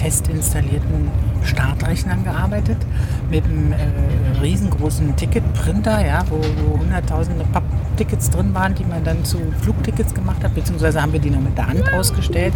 [0.00, 1.10] fest installierten
[1.42, 2.76] Startrechnern gearbeitet,
[3.30, 9.24] mit einem äh, riesengroßen Ticketprinter, ja, wo, wo hunderttausende Papptickets drin waren, die man dann
[9.24, 12.54] zu Flugtickets gemacht hat, beziehungsweise haben wir die noch mit der Hand ausgestellt.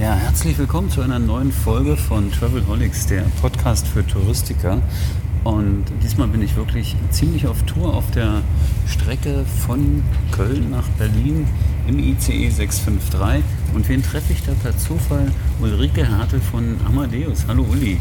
[0.00, 4.78] Ja, herzlich willkommen zu einer neuen Folge von Travelholics, der Podcast für Touristiker.
[5.44, 8.42] Und diesmal bin ich wirklich ziemlich auf Tour auf der
[8.86, 11.46] Strecke von Köln nach Berlin
[11.88, 13.42] im ICE 653.
[13.74, 15.32] Und wen treffe ich da per Zufall?
[15.60, 17.44] Ulrike Hartl von Amadeus.
[17.48, 17.98] Hallo Uli.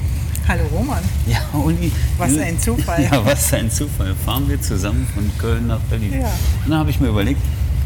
[0.48, 1.04] Hallo Roman.
[1.26, 1.92] Ja, Uli.
[2.18, 3.04] Was ein Zufall.
[3.12, 4.14] Ja, was ein Zufall.
[4.26, 6.14] Fahren wir zusammen von Köln nach Berlin.
[6.14, 6.28] Ja.
[6.64, 7.42] Und dann habe ich mir überlegt,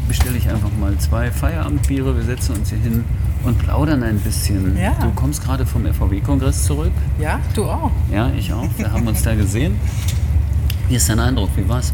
[0.08, 2.16] bestelle ich einfach mal zwei Feierabendbiere.
[2.16, 3.04] Wir setzen uns hier hin
[3.44, 4.76] und plaudern ein bisschen.
[4.76, 4.92] Ja.
[5.00, 6.92] Du kommst gerade vom FVW-Kongress zurück.
[7.18, 7.90] Ja, du auch.
[8.10, 8.68] Ja, ich auch.
[8.76, 9.76] Wir haben uns da gesehen.
[10.88, 11.50] Wie ist dein Eindruck?
[11.56, 11.92] Wie war's?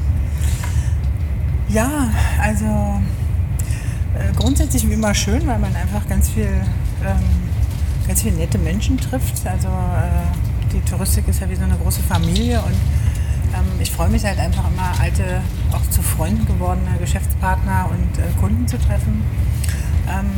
[1.69, 2.67] Ja, also
[4.15, 7.17] äh, grundsätzlich wie immer schön, weil man einfach ganz viel, ähm,
[8.07, 9.47] ganz viele nette Menschen trifft.
[9.47, 12.75] Also äh, die Touristik ist ja wie so eine große Familie und
[13.83, 18.67] ich freue mich halt einfach immer, alte, auch zu Freunden gewordene Geschäftspartner und äh, Kunden
[18.69, 19.23] zu treffen.
[20.09, 20.31] Ähm,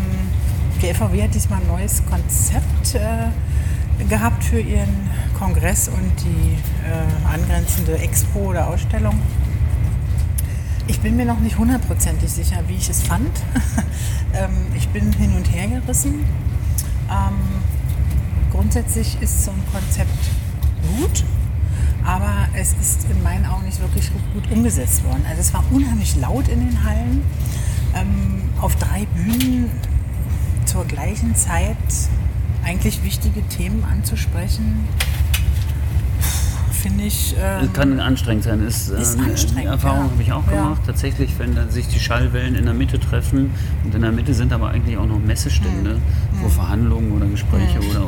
[0.81, 6.55] die FVW hat diesmal ein neues Konzept äh, gehabt für ihren Kongress und die
[6.89, 9.21] äh, angrenzende Expo oder Ausstellung.
[10.87, 13.31] Ich bin mir noch nicht hundertprozentig sicher, wie ich es fand.
[14.35, 16.25] ähm, ich bin hin und her gerissen.
[17.11, 17.63] Ähm,
[18.51, 20.19] grundsätzlich ist so ein Konzept
[20.99, 21.25] gut,
[22.05, 25.25] aber es ist in meinen Augen nicht wirklich gut umgesetzt worden.
[25.29, 27.23] Also es war unheimlich laut in den Hallen.
[27.95, 29.71] Ähm, auf drei Bühnen
[30.67, 31.77] zur gleichen Zeit
[32.65, 34.87] eigentlich wichtige Themen anzusprechen,
[36.73, 37.35] finde ich.
[37.41, 38.61] Ähm, Es kann anstrengend sein.
[38.67, 40.11] Ist, Ist äh, anstrengend, Die Erfahrung ja.
[40.11, 40.63] habe ich auch Ja.
[40.63, 40.83] gemacht.
[40.87, 43.51] Tatsächlich, wenn sich die Schallwellen in der Mitte treffen
[43.85, 46.01] und in der Mitte sind aber eigentlich auch noch Messestände, Hm.
[46.43, 48.04] wo Verhandlungen oder Gespräche oder, oder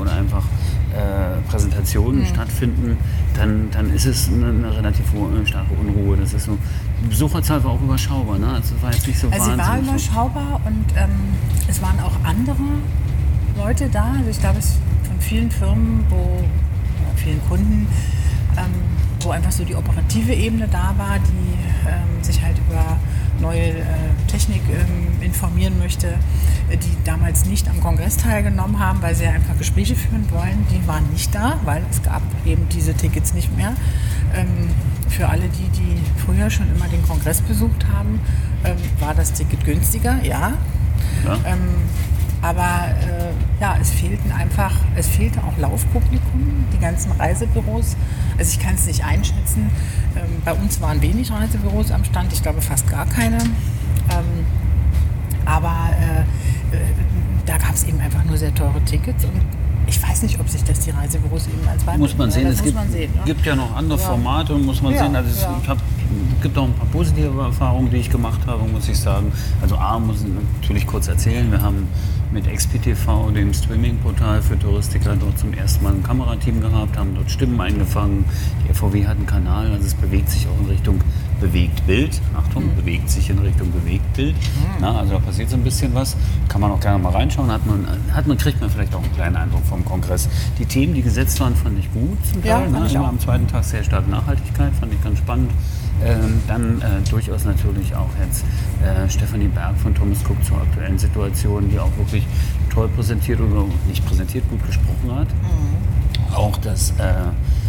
[1.87, 2.27] einfach äh, Präsentationen Hm.
[2.27, 2.97] stattfinden,
[3.35, 6.17] dann, dann ist es eine, eine relativ äh, starke Unruhe.
[6.17, 6.59] Das ist so.
[7.03, 8.39] Die Besucherzahl war auch überschaubar.
[8.39, 8.49] Ne?
[8.49, 11.11] Also war jetzt nicht so Also sie war überschaubar und ähm,
[11.69, 12.57] es waren auch andere
[13.57, 14.15] Leute da.
[14.19, 17.87] Also ich glaube, es von vielen Firmen, wo oder vielen Kunden,
[18.57, 18.65] ähm,
[19.21, 22.97] wo einfach so die operative Ebene da war, die ähm, sich halt über
[23.41, 23.85] neue äh,
[24.29, 26.09] Technik ähm, informieren möchte,
[26.71, 30.67] äh, die damals nicht am Kongress teilgenommen haben, weil sie einfach Gespräche führen wollen.
[30.71, 33.75] Die waren nicht da, weil es gab eben diese Tickets nicht mehr.
[34.35, 34.71] Ähm,
[35.09, 38.21] für alle die, die früher schon immer den Kongress besucht haben,
[38.65, 40.55] ähm, war das Ticket günstiger, ja.
[41.25, 41.39] Ja.
[42.43, 47.97] Aber äh, ja, es fehlten einfach, es fehlte auch Laufpublikum, die ganzen Reisebüros.
[48.39, 49.71] Also ich kann es nicht einschätzen.
[50.17, 53.39] Ähm, bei uns waren wenig Reisebüros am Stand, ich glaube fast gar keine.
[53.39, 54.47] Ähm,
[55.45, 56.81] aber äh, äh,
[57.47, 59.41] da gab es eben einfach nur sehr teure Tickets und
[59.89, 62.01] ich weiß nicht, ob sich das die Reisebüros eben als beibringen.
[62.01, 63.23] Muss man sehen, es gibt, man sehen, ne?
[63.25, 64.07] gibt ja noch andere Ja.
[64.07, 65.15] Formate und muss man Ja, sehen.
[65.15, 65.57] Also es ja.
[65.63, 65.79] ich hab,
[66.43, 69.33] gibt auch ein paar positive Erfahrungen, die ich gemacht habe, muss ich sagen.
[69.63, 70.29] Also A, muss ich
[70.61, 71.87] natürlich kurz erzählen, wir haben
[72.37, 77.31] mit XPTV, dem Streaming-Portal für Touristiker, dort zum ersten Mal ein Kamerateam gehabt, haben dort
[77.31, 78.27] Stimmen eingefangen.
[78.63, 81.01] Die FVW hat einen Kanal, also es bewegt sich auch in Richtung
[81.41, 82.21] Bewegtbild.
[82.37, 82.77] Achtung, Mhm.
[82.77, 84.35] bewegt sich in Richtung Bewegtbild.
[84.83, 86.15] Na, also da passiert so ein bisschen was.
[86.49, 87.51] Kann man auch gerne mal reinschauen.
[87.51, 90.29] Hat man, hat man, kriegt man vielleicht auch einen kleinen Eindruck vom Kongress.
[90.59, 92.71] Die Themen, die gesetzt waren, fand ich gut zum Ja, Teil.
[92.71, 92.93] fand ne?
[92.99, 95.51] Immer am zweiten Tag sehr stark Nachhaltigkeit, fand ich ganz spannend.
[96.05, 98.45] Ähm, dann äh, durchaus natürlich auch jetzt
[98.83, 102.27] äh, Stefanie Berg von Thomas Cook zur aktuellen Situation, die auch wirklich
[102.73, 105.29] toll präsentiert oder nicht präsentiert, gut gesprochen hat.
[106.35, 107.15] Auch das, äh,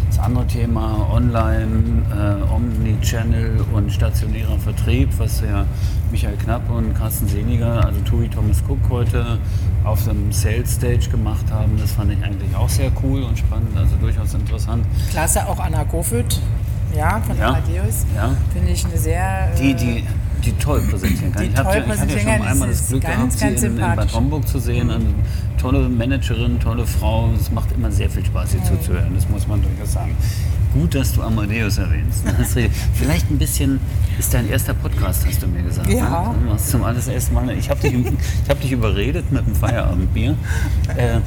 [0.08, 5.64] das andere Thema Online, äh, Omnichannel und stationärer Vertrieb, was ja
[6.10, 9.38] Michael Knapp und Carsten Seliger, also Tui Thomas Cook heute
[9.84, 13.76] auf dem Sales Stage gemacht haben, das fand ich eigentlich auch sehr cool und spannend,
[13.76, 14.84] also durchaus interessant.
[15.10, 16.40] Klasse auch Anna Kofit,
[16.96, 18.04] ja, von Ja, Amadeus.
[18.14, 18.30] ja.
[18.52, 19.48] Finde ich eine sehr.
[19.58, 20.04] Die, äh, die,
[20.44, 21.42] die toll präsentieren kann.
[21.42, 23.62] Die ich, toll ja- ich hatte ja schon einmal das Glück ganz, gehabt, sie ganz
[23.62, 24.12] in, in Bad.
[24.14, 24.90] Homburg zu sehen.
[24.90, 25.04] Eine
[25.60, 27.30] tolle Managerin, tolle Frau.
[27.38, 29.14] Es macht immer sehr viel Spaß, ihr zuzuhören.
[29.14, 30.16] Das muss man durchaus sagen.
[30.74, 32.24] Gut, dass du Amadeus erwähnst.
[32.94, 33.80] Vielleicht ein bisschen,
[34.18, 35.90] ist dein erster Podcast, hast du mir gesagt.
[35.90, 36.34] Ja.
[36.44, 36.50] Ne?
[36.50, 37.50] Du zum allerersten Mal.
[37.56, 37.94] Ich habe dich,
[38.44, 40.36] ich hab dich überredet mit dem Feierabendbier.
[40.96, 41.20] Äh,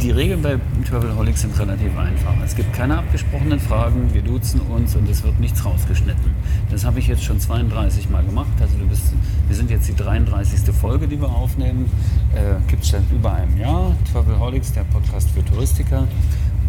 [0.00, 0.58] die Regeln bei
[0.88, 2.34] Travelholics sind relativ einfach.
[2.44, 6.32] Es gibt keine abgesprochenen Fragen, wir duzen uns und es wird nichts rausgeschnitten.
[6.70, 8.50] Das habe ich jetzt schon 32 Mal gemacht.
[8.60, 9.12] Also du bist,
[9.46, 10.74] wir sind jetzt die 33.
[10.74, 11.90] Folge, die wir aufnehmen.
[12.34, 13.94] Äh, gibt es seit über einem Jahr.
[14.12, 16.06] Travelholics, der Podcast für Touristiker.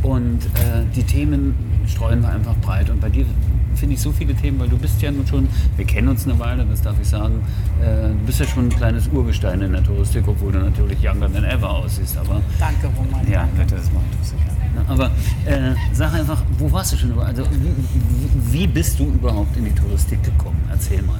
[0.05, 1.55] Und äh, die Themen
[1.87, 2.89] streuen wir einfach breit.
[2.89, 3.25] Und bei dir
[3.75, 6.37] finde ich so viele Themen, weil du bist ja nun schon, wir kennen uns eine
[6.39, 7.41] Weile, das darf ich sagen,
[7.81, 11.31] äh, du bist ja schon ein kleines Urgestein in der Touristik, obwohl du natürlich younger
[11.31, 12.17] than ever aussiehst.
[12.17, 13.29] Aber Danke, Roman.
[13.29, 14.51] ja, bitte, das doch sicher.
[14.87, 15.05] Aber
[15.45, 17.17] äh, sag einfach, wo warst du schon?
[17.19, 20.61] Also wie, wie- wie bist du überhaupt in die Touristik gekommen?
[20.69, 21.19] Erzähl mal.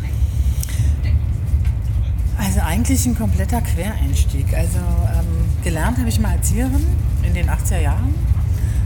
[2.38, 4.54] Also eigentlich ein kompletter Quereinstieg.
[4.54, 5.26] Also ähm,
[5.64, 6.86] gelernt habe ich mal Erzieherin
[7.24, 8.14] in den 80er Jahren.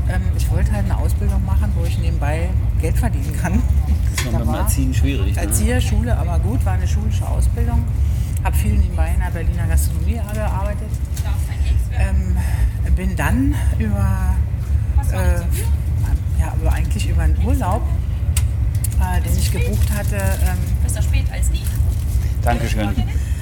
[0.10, 2.50] Ähm, ich wollte halt eine Ausbildung machen, wo ich nebenbei
[2.82, 3.62] Geld verdienen kann.
[4.16, 5.36] Das war Da dem war Erziehen schwierig.
[5.36, 5.42] Ne?
[5.42, 7.84] Erzieher, Schule, aber gut, war eine schulische Ausbildung.
[8.44, 10.90] Habe viel nebenbei in der Berliner Gastronomie gearbeitet.
[11.98, 12.38] Ähm,
[12.96, 14.36] bin dann über,
[15.12, 15.40] äh,
[16.40, 17.82] ja, aber eigentlich über einen Urlaub,
[19.00, 21.64] äh, den ich gebucht hatte, ähm, Besser spät als nie.
[22.42, 22.90] Dankeschön.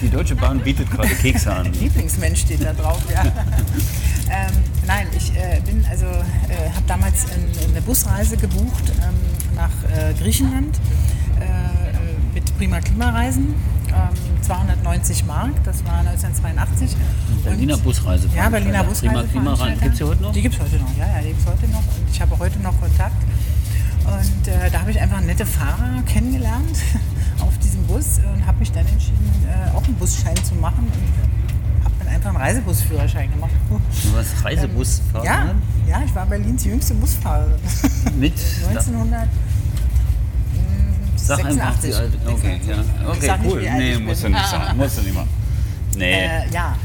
[0.01, 1.71] Die Deutsche Bahn bietet gerade Kekse an.
[1.73, 3.23] Lieblingsmensch steht da drauf, ja.
[4.29, 4.53] ähm,
[4.85, 9.15] nein, ich äh, bin also äh, habe damals ein, eine Busreise gebucht ähm,
[9.55, 10.77] nach äh, Griechenland
[11.39, 13.55] äh, mit Prima Klimareisen.
[13.87, 16.95] Ähm, 290 Mark, das war 1982.
[17.43, 18.29] Berliner Und- Busreise.
[18.35, 19.07] Ja, Berliner Busreise.
[19.07, 19.79] Prima Klimareisen.
[19.79, 20.31] Gibt es die heute noch?
[20.33, 21.79] Die gibt es heute noch, ja, ja, die gibt es heute noch.
[21.79, 23.23] Und ich habe heute noch Kontakt.
[24.05, 26.77] Und äh, da habe ich einfach nette Fahrer kennengelernt
[27.39, 31.85] auf diesem Bus und habe mich dann entschieden, äh, auch einen Busschein zu machen und
[31.85, 33.51] habe dann einfach einen Reisebusführerschein gemacht.
[33.69, 35.25] Du warst Reisebusfahrer?
[35.25, 35.55] Ja,
[35.87, 37.59] ja, ich war Berlins jüngste Busfahrerin.
[38.17, 38.33] Mit?
[38.69, 39.29] 1986.
[41.15, 42.17] Sag einfach die alte.
[42.25, 43.09] Okay, ja.
[43.09, 43.61] Okay, nicht, cool.
[43.61, 44.77] Nee, musst du nicht sagen.
[44.77, 45.29] Musst du nicht machen.
[45.97, 46.13] Nee.
[46.13, 46.75] Äh, ja,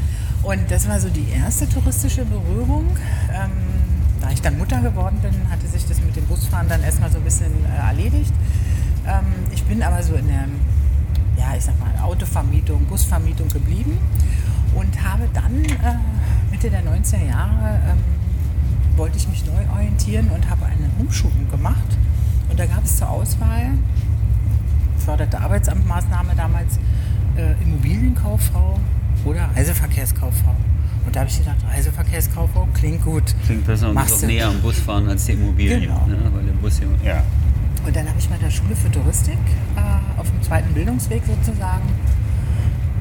[0.43, 2.97] und das war so die erste touristische Berührung.
[3.31, 3.51] Ähm,
[4.19, 7.17] da ich dann Mutter geworden bin, hatte sich das mit dem Busfahren dann erstmal so
[7.17, 8.33] ein bisschen äh, erledigt.
[9.07, 10.45] Ähm, ich bin aber so in der,
[11.37, 13.97] ja, ich sag mal, Autovermietung, Busvermietung geblieben
[14.75, 15.97] und habe dann äh,
[16.51, 17.97] Mitte der 90er Jahre ähm,
[18.95, 21.97] wollte ich mich neu orientieren und habe eine Umschulung gemacht.
[22.49, 23.71] Und da gab es zur Auswahl
[25.03, 26.77] förderte Arbeitsamtmaßnahme damals
[27.35, 28.79] äh, Immobilienkauffrau
[29.25, 30.55] oder Reiseverkehrskauffrau.
[31.05, 33.23] Und da habe ich gedacht, Reiseverkehrskauffrau klingt gut.
[33.45, 35.81] Klingt besser und ist Machst auch näher am Bus fahren als die Immobilien.
[35.81, 36.05] Genau.
[36.07, 36.17] Ne?
[36.33, 37.23] Weil der Bus hier, ja.
[37.85, 39.37] Und dann habe ich bei der Schule für Touristik
[39.75, 41.83] äh, auf dem zweiten Bildungsweg sozusagen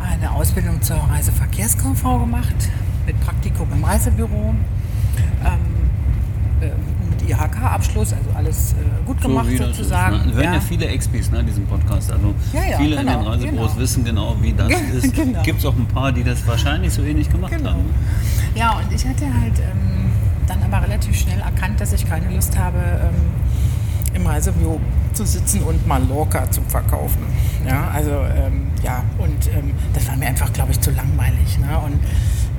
[0.00, 2.54] eine Ausbildung zur Reiseverkehrskauffrau gemacht
[3.06, 4.54] mit Praktikum im Reisebüro.
[5.44, 5.58] Ähm,
[6.60, 6.70] äh,
[7.10, 8.76] mit IHK-Abschluss, also alles äh,
[9.06, 10.16] gut gemacht wie das ist, sozusagen.
[10.28, 10.34] Ne?
[10.34, 10.54] Hören ja.
[10.54, 10.60] Ja.
[10.60, 12.10] viele Expis, ne, diesen Podcast.
[12.10, 13.80] Also Ja, ja, viele in genau, den Reisebüros genau.
[13.82, 15.14] wissen genau, wie das ist.
[15.22, 15.42] Genau.
[15.42, 17.70] Gibt es auch ein paar, die das wahrscheinlich so ähnlich gemacht Genau.
[17.70, 17.84] haben.
[18.54, 20.10] Ja, und ich hatte halt ähm,
[20.46, 23.14] dann aber relativ schnell erkannt, dass ich keine Lust habe, ähm,
[24.14, 24.80] im Reisebüro
[25.12, 27.22] zu sitzen und Mallorca zu verkaufen.
[27.66, 31.58] Ja, also ähm, ja, und ähm, das war mir einfach, glaube ich, zu langweilig.
[31.58, 31.78] Ne?
[31.78, 31.98] Und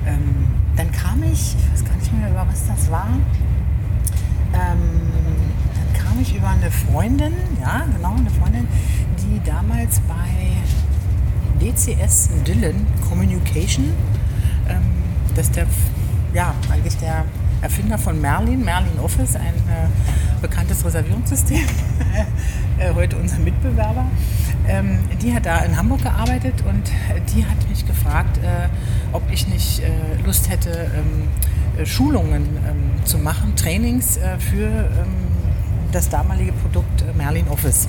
[0.06, 0.46] ähm,
[0.76, 3.08] dann kam ich, ich weiß gar nicht mehr, über was das war.
[4.52, 4.78] Ähm,
[5.74, 8.68] dann kam ich über eine Freundin, ja, genau, eine Freundin,
[9.18, 10.54] die damals bei
[11.60, 13.92] DCS Dillon Communication,
[14.68, 14.82] ähm,
[15.34, 15.66] das ist der,
[16.32, 17.24] ja, eigentlich der
[17.62, 19.88] Erfinder von Merlin, Merlin Office, ein äh,
[20.48, 21.64] bekanntes Reservierungssystem,
[22.78, 24.04] äh, heute unser Mitbewerber.
[24.68, 26.82] Ähm, die hat da in Hamburg gearbeitet und
[27.34, 28.68] die hat mich gefragt, äh,
[29.12, 29.86] ob ich nicht äh,
[30.22, 31.28] Lust hätte, ähm,
[31.80, 34.88] äh, Schulungen ähm, zu machen, Trainings für
[35.92, 37.86] das damalige Produkt Merlin Office.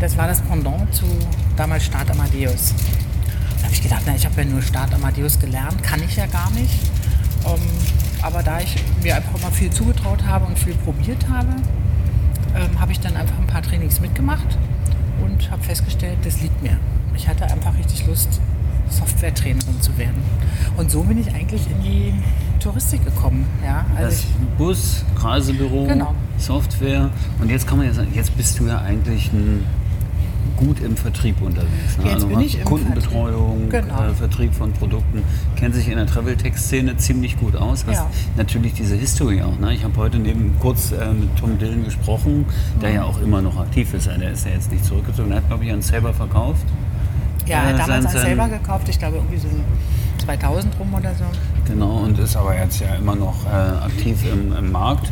[0.00, 1.04] Das war das Pendant zu
[1.56, 2.74] damals Start Amadeus.
[3.58, 6.26] Da habe ich gedacht, na, ich habe ja nur Start Amadeus gelernt, kann ich ja
[6.26, 6.90] gar nicht.
[8.26, 11.46] Aber da ich mir einfach mal viel zugetraut habe und viel probiert habe,
[12.56, 14.58] ähm, habe ich dann einfach ein paar Trainings mitgemacht
[15.22, 16.76] und habe festgestellt, das liegt mir.
[17.14, 18.40] Ich hatte einfach richtig Lust,
[18.90, 20.20] Software-Trainerin zu werden.
[20.76, 22.14] Und so bin ich eigentlich in die
[22.58, 23.46] Touristik gekommen.
[23.64, 24.24] Ja, also Das
[24.58, 26.12] Bus, Reisebüro, Genau.
[26.36, 27.10] Software.
[27.40, 29.64] Und jetzt kann man ja sagen, jetzt bist du ja eigentlich ein,
[30.56, 31.98] gut im Vertrieb unterwegs.
[31.98, 32.04] Ne?
[32.04, 33.90] Jetzt also bin ich im Kundenbetreuung, Vertrieb.
[33.90, 34.02] Genau.
[34.10, 35.22] äh, Vertrieb von Produkten,
[35.56, 37.84] kennt sich in der Travel-Tech-Szene ziemlich gut aus.
[37.86, 38.10] Hast Ja.
[38.36, 39.58] natürlich diese History auch.
[39.58, 39.74] Ne?
[39.74, 42.46] Ich habe heute neben kurz äh, mit Tom Dillon gesprochen,
[42.80, 44.06] der ja auch immer noch aktiv ist.
[44.06, 45.30] Der ist ja jetzt nicht zurückgezogen.
[45.30, 46.64] Er hat, glaube ich, einen Saber verkauft.
[47.46, 49.48] ja, äh, damals sein- ein sein- selber gekauft, ich glaube irgendwie so
[50.24, 51.24] 2000 rum oder so.
[51.66, 53.48] Genau, und ist aber jetzt ja immer noch äh,
[53.84, 55.10] aktiv im, im Markt.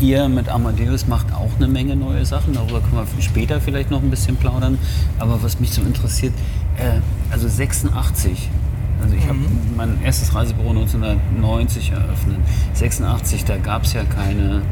[0.00, 2.54] Ihr mit Amadeus macht auch eine Menge neue Sachen.
[2.54, 4.78] Darüber können wir später vielleicht noch ein bisschen plaudern.
[5.18, 6.34] Aber was mich so interessiert,
[6.76, 7.00] äh,
[7.32, 8.48] also 86.
[9.02, 9.38] Also ich habe
[9.76, 12.38] mein erstes Reisebüro 1990 eröffnet.
[12.74, 14.62] 86, da gab es ja keine,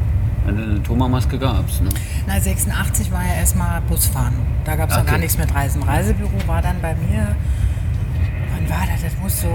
[0.45, 1.79] eine Thomas-Maske gab es.
[1.79, 1.89] Ne?
[2.27, 4.33] Na, 86 war ja erstmal Busfahren.
[4.65, 5.11] Da gab es ja Okay.
[5.11, 5.81] gar nichts mit Reisen.
[5.81, 7.35] Reisebüro war dann bei mir,
[8.53, 9.01] wann war das?
[9.01, 9.47] Das muss so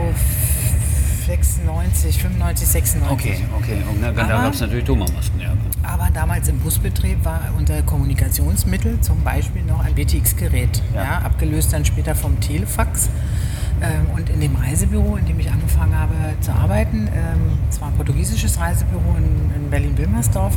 [1.26, 3.10] 96, 95, 96.
[3.10, 3.82] Okay, okay.
[3.90, 5.52] Und da, da gab es natürlich Thomas-Masken, ja.
[5.82, 11.04] Aber damals im Busbetrieb war unser Kommunikationsmittel zum Beispiel noch ein BTX-Gerät, Ja.
[11.04, 11.18] ja.
[11.18, 13.08] abgelöst dann später vom Telefax.
[13.80, 17.88] Ähm, und in dem Reisebüro, in dem ich angefangen habe zu arbeiten, ähm, es war
[17.88, 20.56] ein portugiesisches Reisebüro in, in Berlin-Wilmersdorf,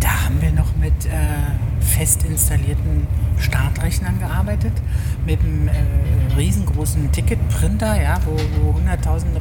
[0.00, 1.10] da haben wir noch mit äh,
[1.80, 3.06] fest installierten
[3.38, 4.72] Startrechnern gearbeitet,
[5.24, 5.72] mit einem äh,
[6.36, 9.40] riesengroßen Ticketprinter, ja, wo, wo hunderttausende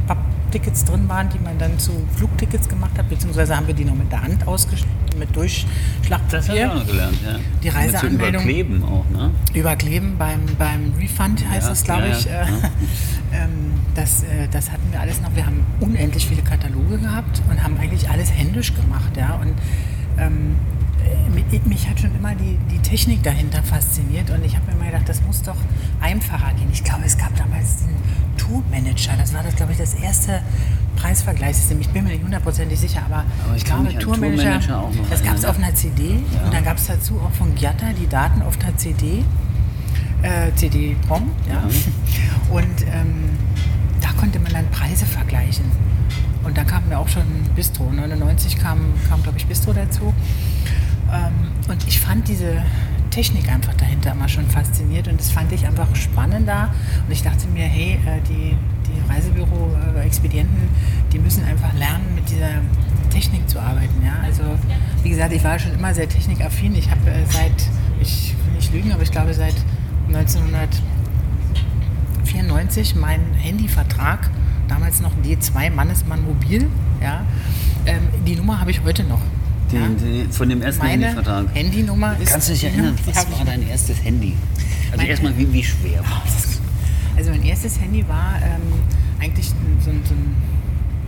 [0.51, 3.96] Papptickets drin waren, die man dann zu Flugtickets gemacht hat, beziehungsweise haben wir die noch
[3.96, 5.65] mit der Hand ausgeschnitten, mit Das habe ich
[6.03, 6.70] Durchschlagpapier.
[6.72, 7.39] auch noch gelernt, ja.
[7.63, 9.31] Die Reiseanmeldung- überkleben auch, ne?
[9.53, 12.25] Überkleben beim, beim Refund heißt Ja, das, glaube ja, ich.
[12.25, 12.46] ja, äh,
[13.34, 13.50] ähm,
[13.96, 15.34] das, äh, das hatten wir alles noch.
[15.36, 19.15] Wir haben unendlich viele Kataloge gehabt und haben eigentlich alles händisch gemacht.
[19.15, 19.36] Ja?
[19.36, 19.53] Und
[20.17, 20.58] ähm,
[21.05, 24.74] äh, mich, mich hat schon immer die, die Technik dahinter fasziniert und ich habe mir
[24.74, 25.55] immer gedacht, das muss doch
[26.01, 26.67] einfacher gehen.
[26.74, 27.96] Ich glaube, es gab damals den
[28.38, 29.14] Tourmanager.
[29.18, 30.42] Das war das, glaube ich, das erste
[30.96, 31.80] Preisvergleichssystem.
[31.82, 35.24] Ich bin mir nicht hundertprozentig sicher, aber, Aber ich mich an Tourmanager auch noch das
[35.24, 36.46] gab es auf einer CD Ja.
[36.46, 39.24] und dann gab es dazu auch von Giatta die Daten auf der CD
[40.22, 41.32] äh, CD-ROM.
[41.50, 41.64] Ja.
[42.52, 43.30] Und ähm,
[44.02, 45.66] da konnte man dann Preise vergleichen.
[46.44, 47.24] Und dann kam mir auch schon
[47.56, 47.92] Bistro.
[47.92, 50.14] 99 kam, kam glaube ich, Bistro dazu.
[51.12, 52.64] Ähm, und ich fand diese
[53.12, 56.74] Technik einfach dahinter immer schon fasziniert und das fand ich einfach spannender.
[57.06, 60.70] Und ich dachte mir, hey, äh, die, die Reisebüro-Expedienten,
[61.12, 62.62] die müssen einfach lernen, mit dieser
[63.12, 64.01] Technik zu arbeiten.
[64.03, 64.13] Ja?
[64.24, 64.41] Also,
[65.03, 66.74] wie gesagt, ich war schon immer sehr technikaffin.
[66.75, 67.68] Ich habe äh, seit,
[68.00, 69.56] ich will nicht lügen, aber ich glaube seit
[70.08, 74.30] 1994 meinen Handyvertrag,
[74.68, 76.68] damals noch D2 Mannesmann Mobil,
[77.01, 77.25] ja,
[77.86, 79.22] ähm, die Nummer habe ich heute noch.
[79.72, 81.46] Den, den, von dem ersten Meine Handynvertrag.
[81.56, 82.32] Handynummer ist.
[82.32, 84.36] Kannst du dich erinnern, was war dein erstes Handy?
[84.92, 86.60] Also erstmal, wie, wie schwer war es?
[87.18, 88.62] Also mein erstes Handy war ähm,
[89.22, 90.36] eigentlich so ein, so ein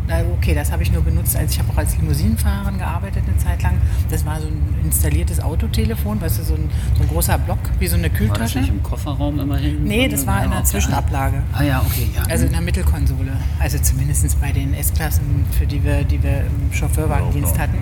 [0.06, 3.38] na okay, das habe ich nur benutzt, als ich habe auch als Limousinenfahrerin gearbeitet eine
[3.38, 3.76] Zeit lang.
[4.12, 7.88] Das war so ein installiertes Autotelefon, weißt du, so ein, so ein großer Block, wie
[7.88, 8.60] so eine War das Kühltasche.
[8.60, 9.86] nicht im Kofferraum immerhin?
[9.86, 11.42] Nee, das war in der auf der- Zwischenablage.
[11.54, 12.10] Ah ja, okay.
[12.14, 12.24] Ja.
[12.30, 13.32] Also in der Mittelkonsole.
[13.60, 17.78] Also zumindest bei den S-Klassen, für die wir, die wir im Chauffeurwagendienst hatten.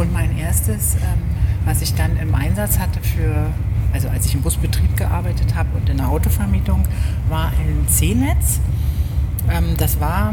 [0.00, 1.20] Und mein erstes, ähm,
[1.66, 3.50] was ich dann im Einsatz hatte für,
[3.92, 6.84] also als ich im Busbetrieb gearbeitet habe und in der Autovermietung,
[7.28, 8.60] war ein C-Netz.
[9.50, 10.32] Ähm, das war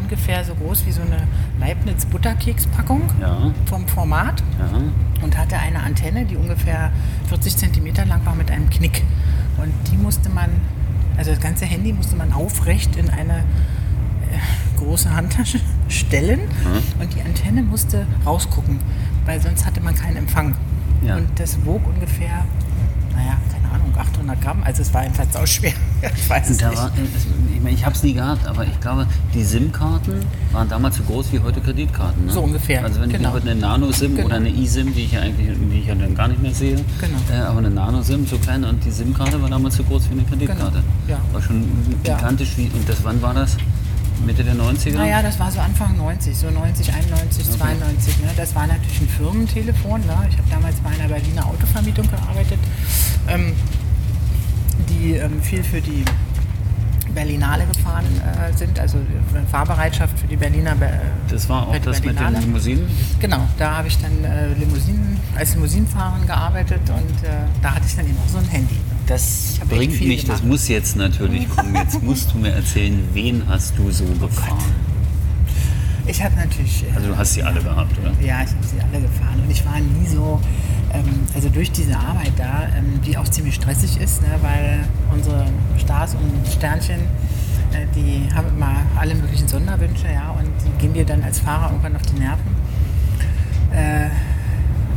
[0.00, 1.26] ungefähr so groß wie so eine
[1.58, 3.50] Leibniz-Butterkeks-Packung Ja.
[3.64, 5.24] vom Format ja.
[5.24, 6.92] und hatte eine Antenne, die ungefähr
[7.30, 9.02] 40 Zentimeter lang war mit einem Knick.
[9.60, 10.50] Und die musste man,
[11.16, 15.58] also das ganze Handy musste man aufrecht in eine äh, große Handtasche
[15.88, 16.40] stellen
[17.00, 18.78] und die Antenne musste rausgucken,
[19.24, 20.54] weil sonst hatte man keinen Empfang.
[21.02, 21.16] Ja.
[21.16, 22.44] Und das wog ungefähr,
[23.14, 25.72] naja, keine Ahnung, 800 Gramm, also es war jedenfalls auch schwer.
[26.16, 26.76] Ich weiß es nicht.
[26.76, 30.14] war, äh, ich, meine, ich habe es nie gehabt, aber ich glaube, die SIM-Karten
[30.52, 32.26] waren damals so groß wie heute Kreditkarten.
[32.26, 32.32] Ne?
[32.32, 33.30] So ungefähr, Also wenn ich genau.
[33.30, 34.26] mir heute eine Nano-SIM Genau.
[34.26, 36.76] oder eine eSIM, die ich ja eigentlich die ich ja dann gar nicht mehr sehe,
[37.00, 37.18] Genau.
[37.32, 40.22] äh, aber eine Nano-SIM, so klein und die SIM-Karte war damals so groß wie eine
[40.22, 40.82] Kreditkarte.
[41.06, 41.34] Genau, ja.
[41.34, 41.64] War schon
[42.04, 42.56] gigantisch.
[42.56, 43.56] Wie, und das, wann war das?
[44.24, 44.94] Mitte der 90er?
[44.94, 48.18] Naja, das war so Anfang 90, so 90, 91, 92.
[48.20, 48.30] Ne?
[48.36, 50.00] Das war natürlich ein Firmentelefon.
[50.00, 50.26] Ne?
[50.30, 52.58] Ich habe damals bei einer Berliner Autovermietung gearbeitet,
[53.28, 53.52] ähm,
[54.88, 56.04] die ähm, viel für die
[57.14, 60.74] Berlinale gefahren äh, sind, also äh, Fahrbereitschaft für die Berliner.
[60.74, 60.90] Be
[61.28, 62.40] Das war auch das mit den.
[62.40, 62.88] Limousinen?
[63.18, 67.30] Genau, da habe ich dann äh, Limousinen, als Limousinenfahrerin gearbeitet und äh,
[67.62, 68.76] da hatte ich dann eben auch so ein Handy.
[69.08, 70.44] Das bringt viel mich, das gemacht.
[70.44, 71.74] muss jetzt natürlich kommen.
[71.74, 74.58] Jetzt musst du mir erzählen, wen hast du so gefahren?
[76.06, 76.84] Ich habe natürlich.
[76.84, 78.10] äh, Also du hast sie alle gehabt, oder?
[78.24, 80.40] Ja, ich habe sie alle gefahren und ich war nie so,
[80.92, 84.80] ähm, also durch diese Arbeit da, ähm, die auch ziemlich stressig ist, ne, weil
[85.14, 85.46] unsere
[85.78, 87.00] Stars und Sternchen,
[87.72, 91.70] äh, die haben immer alle möglichen Sonderwünsche, ja, und die gehen dir dann als Fahrer
[91.70, 92.56] irgendwann auf die Nerven.
[93.72, 94.08] Äh,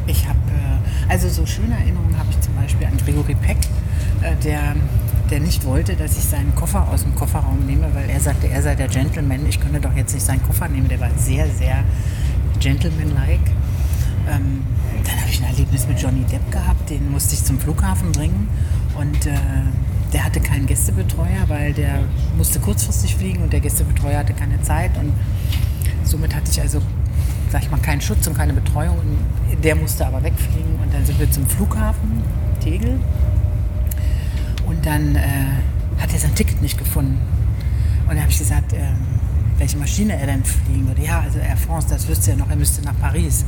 [0.08, 3.58] ich habe, äh, also so schöne Erinnerungen habe ich zum Beispiel an Gregory Peck,
[4.44, 4.76] der,
[5.30, 8.62] der nicht wollte, dass ich seinen Koffer aus dem Kofferraum nehme, weil er sagte, er
[8.62, 9.46] sei der Gentleman.
[9.48, 10.88] Ich könne doch jetzt nicht seinen Koffer nehmen.
[10.88, 11.84] Der war sehr, sehr
[12.60, 13.52] gentlemanlike.
[14.30, 14.62] Ähm,
[15.04, 18.48] dann habe ich ein Erlebnis mit Johnny Depp gehabt, den musste ich zum Flughafen bringen
[18.96, 19.32] und äh,
[20.14, 22.04] der hatte keinen Gästebetreuer, weil der
[22.38, 25.12] musste kurzfristig fliegen und der Gästebetreuer hatte keine Zeit und
[26.04, 26.82] somit hatte ich also
[27.52, 28.98] sag ich mal, keinen Schutz und keine Betreuung.
[29.00, 30.80] Und der musste aber wegfliegen.
[30.82, 32.24] Und dann sind wir zum Flughafen
[32.64, 33.00] Tegel.
[34.72, 35.22] Und dann äh,
[36.00, 37.20] hat er sein Ticket nicht gefunden.
[38.08, 38.96] Und da habe ich gesagt, ähm,
[39.58, 41.04] welche Maschine er denn fliegen würde.
[41.04, 43.44] Ja, also Air France, das wüsste er noch, er müsste nach Paris.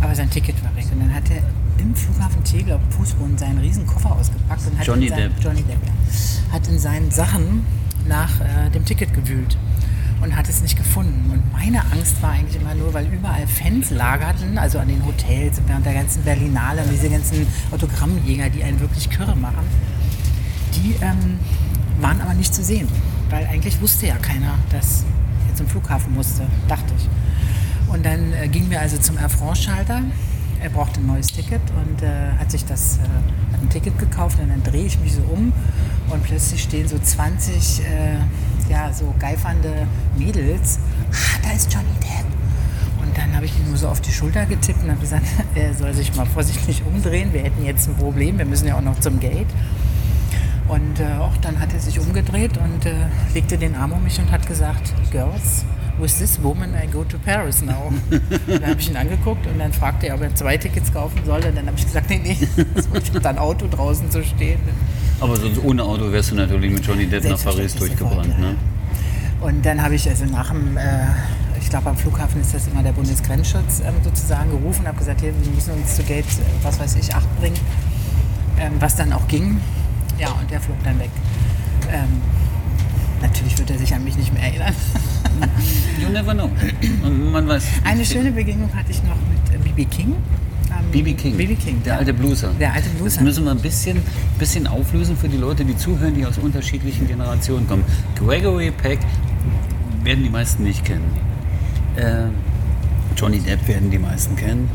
[0.00, 0.86] Aber sein Ticket war weg.
[0.90, 1.42] Und dann hat er
[1.78, 5.34] im Flughafen Tegel auf dem Fußboden seinen riesen Koffer ausgepackt und hat Johnny in seinen,
[5.34, 5.44] Depp.
[5.44, 7.66] Johnny Depp ja, hat in seinen Sachen
[8.08, 9.58] nach äh, dem Ticket gewühlt
[10.22, 11.30] und hat es nicht gefunden.
[11.30, 15.58] Und meine Angst war eigentlich immer nur, weil überall Fans lagerten, also an den Hotels
[15.58, 19.66] und während der ganzen Berlinale und diese ganzen Autogrammjäger, die einen wirklich Kürre machen,
[20.74, 21.38] die ähm,
[22.00, 22.88] waren aber nicht zu sehen,
[23.30, 25.04] weil eigentlich wusste ja keiner, dass
[25.48, 27.08] er zum Flughafen musste, dachte ich.
[27.92, 30.02] Und dann äh, gingen wir also zum Air France-Schalter.
[30.62, 34.38] Er brauchte ein neues Ticket und äh, hat sich das, äh, hat ein Ticket gekauft
[34.40, 35.52] und dann drehe ich mich so um
[36.08, 38.16] und plötzlich stehen so 20 äh,
[38.70, 39.86] ja, so geifernde
[40.16, 40.78] Mädels.
[41.10, 42.26] Ah, da ist Johnny Depp.
[43.02, 45.74] Und dann habe ich ihm nur so auf die Schulter getippt und habe gesagt, er
[45.74, 47.32] soll sich mal vorsichtig umdrehen.
[47.32, 49.48] Wir hätten jetzt ein Problem, wir müssen ja auch noch zum Gate.
[50.68, 52.94] Und äh, auch dann hat er sich umgedreht und äh,
[53.34, 55.64] legte den Arm um mich und hat gesagt, Girls,
[55.98, 57.92] with this woman I go to Paris now.
[58.46, 61.44] dann habe ich ihn angeguckt und dann fragte er, ob er zwei Tickets kaufen soll.
[61.44, 62.36] Und dann habe ich gesagt, nee, nee,
[63.02, 64.60] ich habe ein Auto draußen zu stehen.
[65.20, 68.26] Aber sonst ohne Auto wärst du natürlich mit Johnny Depp nach Paris durchgebrannt.
[68.26, 68.50] sofort, ja.
[68.50, 68.56] Ne?
[69.40, 71.06] Und dann habe ich also nach dem, äh,
[71.60, 75.32] ich glaube am Flughafen ist das immer der Bundesgrenzschutz ähm, sozusagen gerufen, habe gesagt, hier,
[75.36, 77.58] wir müssen uns zu Gate, äh, was weiß ich, 8 bringen,
[78.60, 79.60] ähm, was dann auch ging.
[80.22, 81.10] Ja, und der flog dann weg.
[81.92, 82.04] Ähm,
[83.20, 84.72] natürlich wird er sich an mich nicht mehr erinnern.
[86.00, 86.48] You never know.
[87.32, 87.64] Man weiß.
[87.84, 89.84] Eine schöne Begegnung hatte ich noch mit äh, B.B.
[89.86, 90.14] King.
[90.70, 91.36] Ähm, BB King.
[91.36, 91.54] B.B.
[91.56, 91.98] King, Der ja.
[91.98, 92.50] alte Blueser.
[92.60, 93.22] Der alte Das Blueser.
[93.22, 93.98] müssen wir ein bisschen,
[94.38, 97.84] bisschen auflösen für die Leute, die zuhören, die aus unterschiedlichen Generationen kommen.
[98.16, 99.00] Gregory Peck
[100.04, 101.10] werden die meisten nicht kennen.
[101.96, 102.26] Äh,
[103.16, 104.68] Johnny Depp werden die meisten kennen.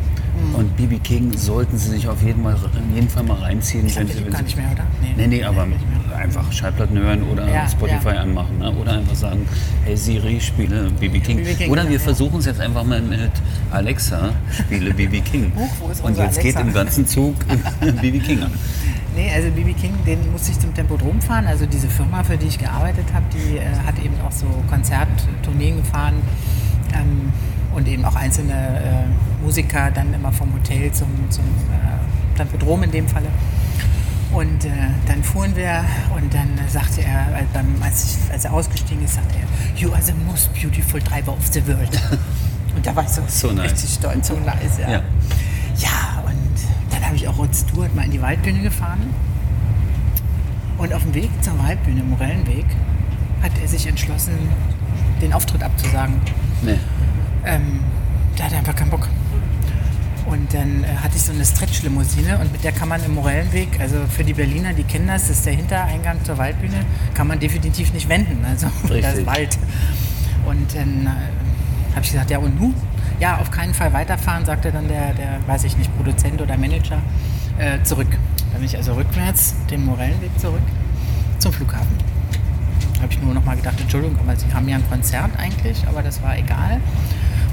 [0.49, 0.55] Mhm.
[0.55, 2.55] Und BB King sollten sie sich auf jeden, mal,
[2.89, 3.85] in jeden Fall mal reinziehen.
[3.85, 4.85] Ich wenn sie- wenn gar nicht mehr, oder?
[5.15, 5.97] Nee, nee, aber nicht mehr.
[6.17, 8.21] einfach Schallplatten hören oder Ja, Spotify ja.
[8.21, 8.57] anmachen.
[8.57, 8.71] Ne?
[8.71, 9.47] Oder einfach sagen,
[9.85, 11.43] hey Siri, spiele BB King.
[11.43, 13.31] King, oder wir versuchen es jetzt einfach mal mit
[13.71, 15.51] Alexa, spiele BB King.
[15.55, 16.61] Huch, wo ist Und jetzt geht Alexa?
[16.61, 17.35] im ganzen Zug
[18.01, 18.51] BB King an.
[19.15, 21.45] Nee, also BB King, den musste ich zum Tempodrom fahren.
[21.47, 25.77] Also diese Firma, für die ich gearbeitet habe, die äh, hat eben auch so Konzerttourneen
[25.77, 26.15] gefahren
[26.93, 27.31] ähm,
[27.77, 32.91] und eben auch einzelne äh, Musiker dann immer vom Hotel zum, zum äh, Tempodrom in
[32.91, 33.27] dem Falle.
[34.33, 34.69] Und äh,
[35.05, 35.85] dann fuhren wir
[36.15, 40.01] und dann sagte er, äh, als, ich, als er ausgestiegen ist, sagte er, You are
[40.01, 42.01] the most beautiful driver of the world.
[42.75, 43.71] Und da war ich so, So nice.
[43.71, 44.77] richtig stolz, so nice.
[44.79, 45.01] Ja, Ja.
[45.77, 48.99] ja und dann habe ich auch Rod Stewart mal in die Waldbühne gefahren.
[50.77, 52.65] Und auf dem Weg zur Waldbühne, Morellenweg,
[53.41, 54.33] hat er sich entschlossen,
[55.21, 56.21] den Auftritt abzusagen.
[56.61, 56.77] Nee.
[57.47, 57.79] Ähm,
[58.37, 59.07] der hatte einfach keinen Bock.
[60.25, 63.79] Und dann äh, hatte ich so eine Stretch-Limousine und mit der kann man im Morellenweg,
[63.79, 67.39] also für die Berliner, die kennen das, das ist der Hintereingang zur Waldbühne, kann man
[67.39, 68.43] definitiv nicht wenden.
[68.43, 69.13] Also da Richtig.
[69.13, 69.57] ist Wald.
[70.45, 72.73] Und dann äh, habe ich gesagt, ja und nu?
[73.19, 77.01] Ja, auf keinen Fall weiterfahren, sagte dann der, der weiß ich nicht, Produzent oder Manager,
[77.57, 78.09] äh, zurück.
[78.51, 80.61] Dann bin ich also rückwärts den Morellenweg zurück
[81.39, 81.95] zum Flughafen.
[83.01, 86.03] Habe ich nur noch mal gedacht, Entschuldigung, aber Sie haben ja ein Konzert eigentlich, aber
[86.03, 86.81] das war egal.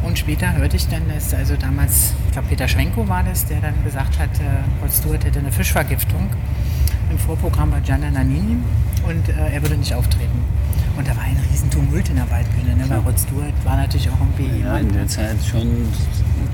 [0.04, 3.60] Und später hörte ich dann, dass also damals, ich glaube Peter Schwenko war das, der
[3.60, 6.28] dann gesagt hat, äh, Rod Stewart hätte eine Fischvergiftung
[7.10, 8.56] im Vorprogramm bei Gianna Nannini
[9.08, 10.44] und äh, er würde nicht auftreten.
[10.96, 12.84] Und da war ein riesen Tumult in der Waldbühne, ne?
[12.88, 14.94] weil Rod Stewart war natürlich auch irgendwie Ja, in jemand.
[14.94, 15.68] der Zeit schon,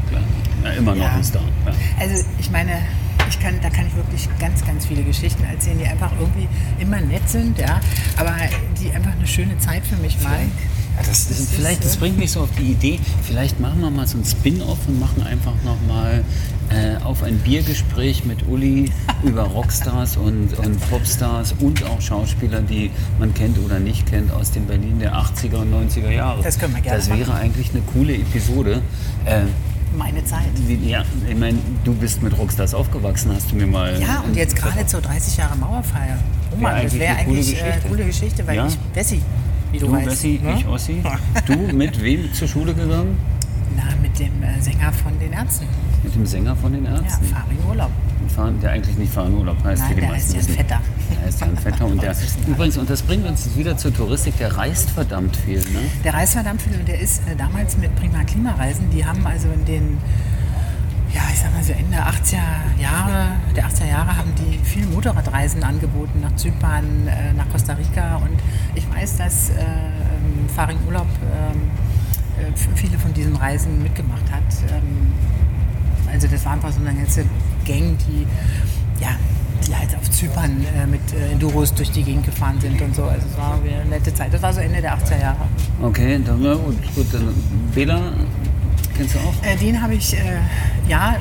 [0.08, 0.22] klar,
[0.64, 1.12] ja, immer noch Ja.
[1.16, 1.42] ein Star.
[1.66, 1.72] Ja.
[2.00, 2.70] Also ich meine,
[3.28, 7.00] ich kann, da kann ich wirklich ganz, ganz viele Geschichten erzählen, die einfach irgendwie immer
[7.00, 7.80] nett sind, ja,
[8.16, 8.32] aber
[8.80, 10.50] die einfach eine schöne Zeit für mich waren.
[11.00, 13.90] Ja, das, das, vielleicht, das äh, bringt mich so auf die Idee, vielleicht machen wir
[13.90, 16.22] mal so ein Spin-off und machen einfach nochmal
[16.70, 18.90] äh, auf ein Biergespräch mit Uli
[19.22, 24.50] über Rockstars und, und Popstars und auch Schauspieler, die man kennt oder nicht kennt aus
[24.52, 26.42] dem Berlin der 80er und 90er Jahre.
[26.42, 28.82] Das können wir gerne Das wäre eigentlich eine coole Episode.
[29.24, 29.40] Äh,
[29.96, 30.42] Meine Zeit.
[30.84, 34.00] ja, ich meine, du bist mit Rockstars aufgewachsen, hast du mir mal...
[34.00, 36.18] Ja, und jetzt gerade zur 30 Jahre Mauerfeier.
[36.52, 37.88] Oh Mann, das eigentlich wäre eine coole eigentlich äh, eine Geschichte.
[37.88, 38.66] coole Geschichte, weil Ja.
[38.68, 39.22] ich, Bessie,
[39.72, 40.06] wie du, Du, weißt.
[40.09, 40.56] Bessie, ne?
[40.59, 41.02] ich, Ossi.
[41.46, 43.16] Du mit wem zur Schule gegangen?
[43.76, 45.66] Na, mit dem äh, Sänger von den Ärzten.
[46.02, 47.24] Mit dem Sänger von den Ja, Ärzten.
[47.26, 47.90] Farin Urlaub.
[48.35, 50.42] Fahren, der eigentlich nicht fahren Urlaub heißt, Nein, der heißt Jan.
[50.42, 50.80] Vetter.
[51.11, 52.14] Der heißt Jan Vetter und der
[52.46, 54.37] übrigens und das bringt uns wieder zur Touristik.
[54.38, 55.80] Der reist verdammt viel, ne?
[56.04, 59.48] Der reist verdammt viel und der ist äh, damals mit Prima Klimareisen, die haben also
[59.52, 59.98] in den,
[61.12, 65.62] ja, ich sag mal so Ende 80er Jahre, der 80er Jahre haben die viele Motorradreisen
[65.62, 68.38] angeboten nach Zypern, äh, nach Costa Rica und
[68.75, 74.42] ich weiß, dass äh, ähm, Farin Urlaub ähm, viele von diesen Reisen mitgemacht hat.
[74.73, 75.12] Ähm,
[76.12, 77.25] also das war einfach so eine ganze
[77.64, 78.27] Gang, die
[79.01, 79.11] ja,
[79.66, 83.05] die halt auf Zypern äh, mit äh, Enduros durch die Gegend gefahren sind und so.
[83.05, 84.33] Also es war eine nette Zeit.
[84.33, 85.49] Das war so Ende der 80er Jahre.
[85.83, 87.35] Okay, dann, gut, gut, dann
[87.75, 88.12] Bela
[89.00, 89.34] kennst du auch?
[89.42, 90.18] Äh, den habe ich, äh,
[90.88, 91.16] ja,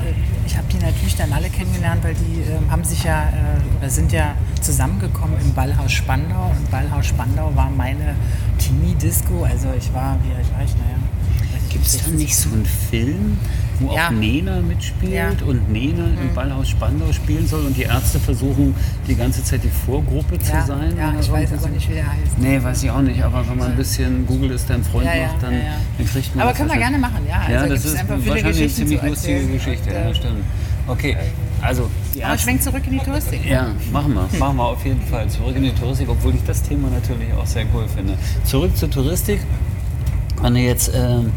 [0.46, 3.90] ich habe die natürlich dann alle kennengelernt, weil die äh, haben sich ja, äh, oder
[3.90, 6.52] sind ja zusammengekommen im Ballhaus Spandau.
[6.58, 8.16] Und Ballhaus Spandau war meine
[8.58, 9.44] Teenie-Disco.
[9.44, 10.98] Also ich war, wie alt war ich, naja.
[11.70, 13.38] Gibt es da nicht so einen Film,
[13.80, 14.08] wo Ja.
[14.08, 15.30] auch Nena mitspielt Ja.
[15.48, 18.76] und Nena im Ballhaus Spandau spielen soll und die Ärzte versuchen
[19.08, 20.94] die ganze Zeit die Vorgruppe zu Ja, sein?
[20.98, 22.38] ja ich weiß aber nicht, wie der heißt.
[22.38, 25.42] Nee, weiß ich auch nicht, aber wenn man ein bisschen Google ist dein Freund macht,
[25.44, 25.54] dann,
[25.98, 27.40] dann kriegt man Aber können wir wahrscheinlich- gerne machen, ja.
[27.40, 29.48] Also ja, da das ist einfach viele wahrscheinlich eine ziemlich lustige.
[29.48, 30.44] Geschichte, ja, stimmt.
[30.88, 31.16] Okay,
[31.62, 32.40] also Aber Ärzte...
[32.44, 33.46] schwenk zurück in die Touristik.
[33.46, 34.28] Ja, machen wir.
[34.40, 35.28] Machen wir auf jeden Fall.
[35.30, 38.16] Zurück in die Touristik, obwohl ich das Thema natürlich auch sehr cool finde.
[38.44, 39.40] Zurück zur Touristik.
[40.42, 41.32] Wenn du jetzt ähm,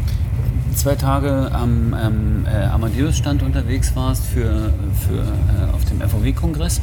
[0.83, 4.73] zwei Tage am ähm, äh, Amadeus-Stand unterwegs warst für,
[5.07, 6.81] für, äh, auf dem FOW-Kongress,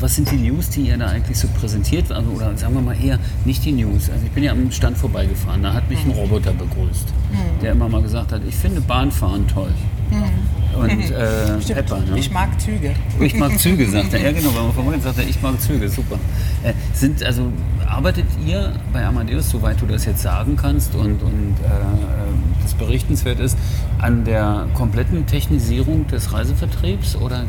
[0.00, 2.10] was sind die News, die ihr da eigentlich so präsentiert?
[2.10, 4.10] Also, oder sagen wir mal eher nicht die News.
[4.10, 7.06] Also ich bin ja am Stand vorbeigefahren, da hat mich ein Roboter begrüßt,
[7.62, 9.70] der immer mal gesagt hat, ich finde Bahnfahren toll.
[10.74, 12.18] Und äh, Pepper, ne?
[12.18, 12.94] Ich mag Züge.
[13.20, 14.20] Ich mag Züge, sagt er.
[14.20, 16.18] Ja, genau, wenn man vorhin sagt er, ich mag Züge, super.
[16.64, 17.52] Äh, sind, also,
[17.86, 22.31] arbeitet ihr bei Amadeus, soweit du das jetzt sagen kannst und, und äh,
[22.62, 23.56] das berichtenswert ist,
[23.98, 27.44] an der kompletten Technisierung des Reisevertriebs oder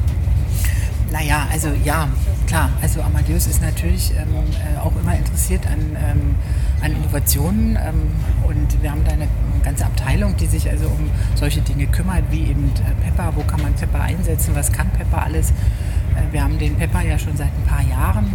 [1.12, 2.08] Naja, also ja,
[2.48, 2.70] klar.
[2.82, 6.36] Also Amadeus ist natürlich ähm, äh, auch immer interessiert an, ähm,
[6.82, 8.12] an Innovationen ähm,
[8.44, 9.28] und wir haben da eine
[9.64, 13.62] ganze Abteilung, die sich also um solche Dinge kümmert, wie eben äh, Pepper, wo kann
[13.62, 15.52] man Pepper einsetzen, was kann Pepper alles.
[15.52, 18.34] Äh, wir haben den Pepper ja schon seit ein paar Jahren.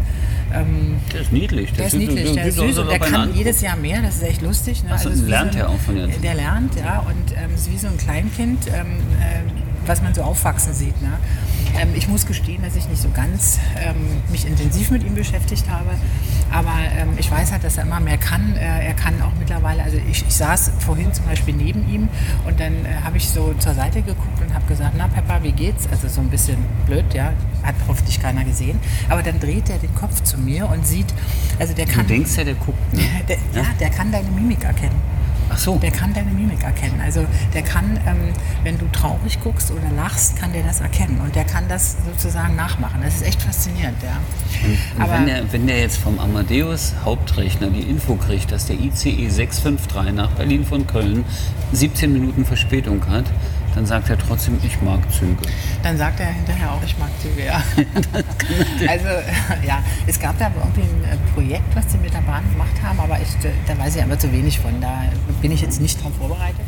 [0.55, 1.73] Ähm, der ist niedlich.
[1.73, 4.17] der ist sieht- niedlich, der ist süß und der er kann jedes Jahr mehr, das
[4.17, 4.83] ist echt lustig.
[4.85, 4.91] Ne?
[4.95, 6.25] Ach so, es ist wie lernt so ein- er auch von jetzt?
[6.25, 8.73] Der lernt, ja, und ähm, es ist wie so ein Kleinkind, ähm,
[9.21, 9.41] äh,
[9.87, 11.01] was man so aufwachsen sieht.
[11.03, 11.13] Ne?
[11.77, 13.97] Ähm, ich muss gestehen, dass ich nicht so ganz ähm,
[14.31, 15.91] mich intensiv mit ihm beschäftigt habe,
[16.53, 18.57] aber ähm, ich weiß halt, dass er immer mehr kann.
[18.57, 22.09] Äh, er kann auch mittlerweile, also ich, ich saß vorhin zum Beispiel neben ihm
[22.47, 25.53] und dann äh, habe ich so zur Seite geguckt und habe gesagt, na Peppa, wie
[25.53, 25.87] geht's?
[25.91, 28.81] Also so ein bisschen blöd, ja, hat hoffentlich keiner gesehen.
[29.09, 31.07] Aber dann dreht er den Kopf zu mir und sieht,
[31.59, 32.07] also der Du kann...
[32.07, 32.95] denkst ja, der guckt.
[32.95, 33.03] Ne?
[33.29, 34.99] Der, ja, der kann deine Mimik erkennen.
[35.51, 35.77] Ach so.
[35.79, 37.01] Der kann deine Mimik erkennen.
[37.05, 38.33] Also der kann, ähm,
[38.63, 41.21] wenn du traurig guckst oder lachst, kann der das erkennen.
[41.21, 43.01] Und der kann das sozusagen nachmachen.
[43.03, 44.19] Das ist echt faszinierend, ja.
[44.97, 48.77] Und Aber- wenn, der, wenn der jetzt vom Amadeus Hauptrechner die Info kriegt, dass der
[48.79, 51.25] ICE 653 nach Berlin von Köln
[51.73, 53.25] 17 Minuten Verspätung hat,
[53.79, 55.37] dann sagt er trotzdem, ich mag Züge.
[55.85, 57.63] Dann sagt er hinterher auch, ich mag Züge, ja.
[58.89, 59.07] also,
[59.65, 62.99] ja, es gab da irgendwie ein äh, Projekt, was sie mit der Bahn gemacht haben,
[62.99, 64.81] aber ich, äh, da weiß ich aber zu wenig von.
[64.81, 65.05] Da
[65.41, 66.65] bin ich jetzt nicht drauf vorbereitet.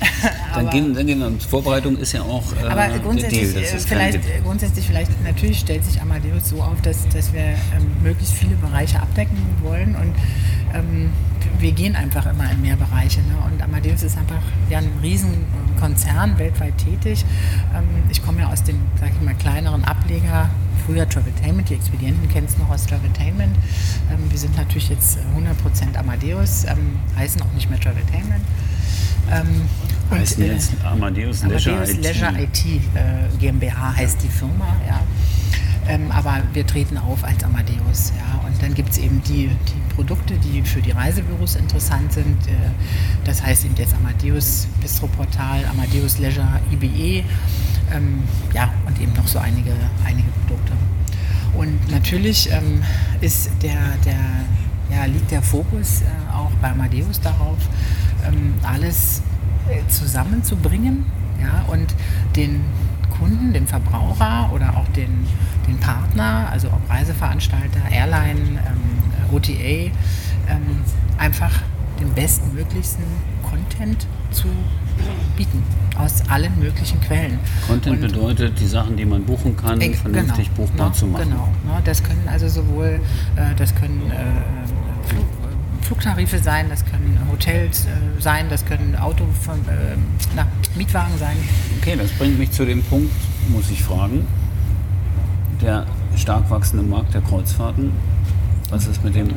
[0.54, 1.32] Dann gehen, dann gehen wir.
[1.48, 3.64] Vorbereitung ist ja auch äh, Aber grundsätzlich, Deal.
[3.64, 7.56] Äh, vielleicht, grundsätzlich vielleicht, natürlich stellt sich Amadeus so auf, dass, dass wir ähm,
[8.02, 10.14] möglichst viele Bereiche abdecken wollen und
[10.72, 11.10] ähm,
[11.58, 13.20] wir gehen einfach immer in mehr Bereiche.
[13.20, 13.36] Ne?
[13.50, 17.24] Und Amadeus ist einfach ja, ein Riesenkonzern, weltweit tätig.
[17.74, 20.50] Ähm, ich komme ja aus dem, sag ich mal, kleineren Ableger,
[20.86, 23.56] früher Traveltainment, die Expedienten kennst noch aus Traveltainment.
[24.10, 28.44] Ähm, wir sind natürlich jetzt äh, 100% Amadeus, ähm, heißen auch nicht mehr Traveltainment.
[29.30, 29.62] Ähm,
[30.10, 32.04] und, Heißen äh, jetzt Amadeus Leisure Amadeus IT.
[32.04, 35.00] Leisure IT äh, GmbH heißt die Firma, ja.
[35.86, 38.46] Ähm, aber wir treten auf als Amadeus, ja.
[38.46, 42.46] Und dann gibt es eben die, die Produkte, die für die Reisebüros interessant sind.
[42.46, 42.52] Äh,
[43.24, 47.24] das heißt eben jetzt Amadeus Bistro-Portal, Amadeus Leisure IBE,
[47.92, 48.22] ähm,
[48.54, 49.72] ja, und eben noch so einige,
[50.06, 50.72] einige Produkte.
[51.56, 52.82] Und natürlich ähm,
[53.20, 54.16] ist der, der,
[54.90, 57.58] ja, liegt der Fokus äh, auch bei Amadeus darauf,
[58.26, 59.22] ähm, alles
[59.68, 61.04] äh, zusammenzubringen
[61.40, 61.94] ja, und
[62.36, 62.62] den
[63.18, 65.26] Kunden, den Verbraucher oder auch den,
[65.66, 69.90] den Partner, also ob Reiseveranstalter, Airline, ähm, OTA, ähm,
[71.18, 71.52] einfach
[72.00, 73.04] den bestmöglichsten
[73.48, 74.48] Content zu
[75.36, 75.62] bieten
[75.96, 77.38] aus allen möglichen Quellen.
[77.68, 81.06] Content Und- bedeutet, die Sachen, die man buchen kann, Ex- vernünftig genau, buchbar ne, zu
[81.06, 81.24] machen.
[81.30, 83.00] Genau, ne, das können also sowohl,
[83.36, 85.43] äh, das können äh, äh,
[85.84, 89.96] Flugtarife sein, das können Hotels äh, sein, das können Auto von, äh,
[90.34, 91.36] na, Mietwagen sein.
[91.80, 93.12] Okay, das bringt mich zu dem Punkt,
[93.48, 94.26] muss ich fragen,
[95.60, 97.92] der stark wachsende Markt der Kreuzfahrten.
[98.70, 99.28] Was ist mit dem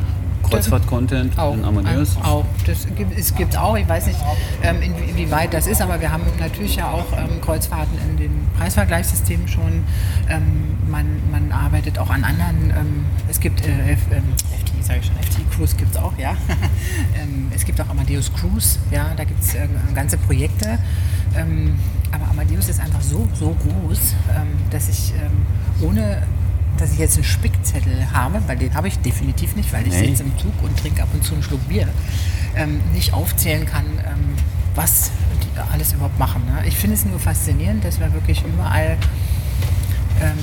[0.43, 2.15] Kreuzfahrt-Content in Amadeus?
[2.23, 2.45] Auch.
[2.65, 3.75] Das gibt es gibt auch.
[3.75, 4.19] Ich weiß nicht,
[4.63, 8.31] ähm, inwie- inwieweit das ist, aber wir haben natürlich ja auch ähm, Kreuzfahrten in den
[8.57, 9.83] Preisvergleichssystemen schon.
[10.29, 12.69] Ähm, man, man arbeitet auch an anderen.
[12.69, 14.23] Ähm, es gibt äh, F, ähm,
[14.57, 16.31] FTIs, jetzt sage ich schon, FT Cruise gibt es auch, ja.
[17.21, 20.79] ähm, es gibt auch Amadeus Cruise, ja, da gibt es äh, ganze Projekte.
[21.35, 21.77] Ähm,
[22.11, 23.99] aber Amadeus ist einfach so, so groß,
[24.35, 26.23] ähm, dass ich ähm, ohne
[26.77, 30.09] dass ich jetzt einen Spickzettel habe, weil den habe ich definitiv nicht, weil ich Nee.
[30.09, 31.87] sitze im Zug und trinke ab und zu einen Schluck Bier,
[32.55, 34.35] ähm, nicht aufzählen kann, ähm,
[34.75, 35.09] was
[35.41, 36.43] die alles überhaupt machen.
[36.45, 36.67] Ne?
[36.67, 38.95] Ich finde es nur faszinierend, dass wir wirklich überall
[40.21, 40.37] ähm,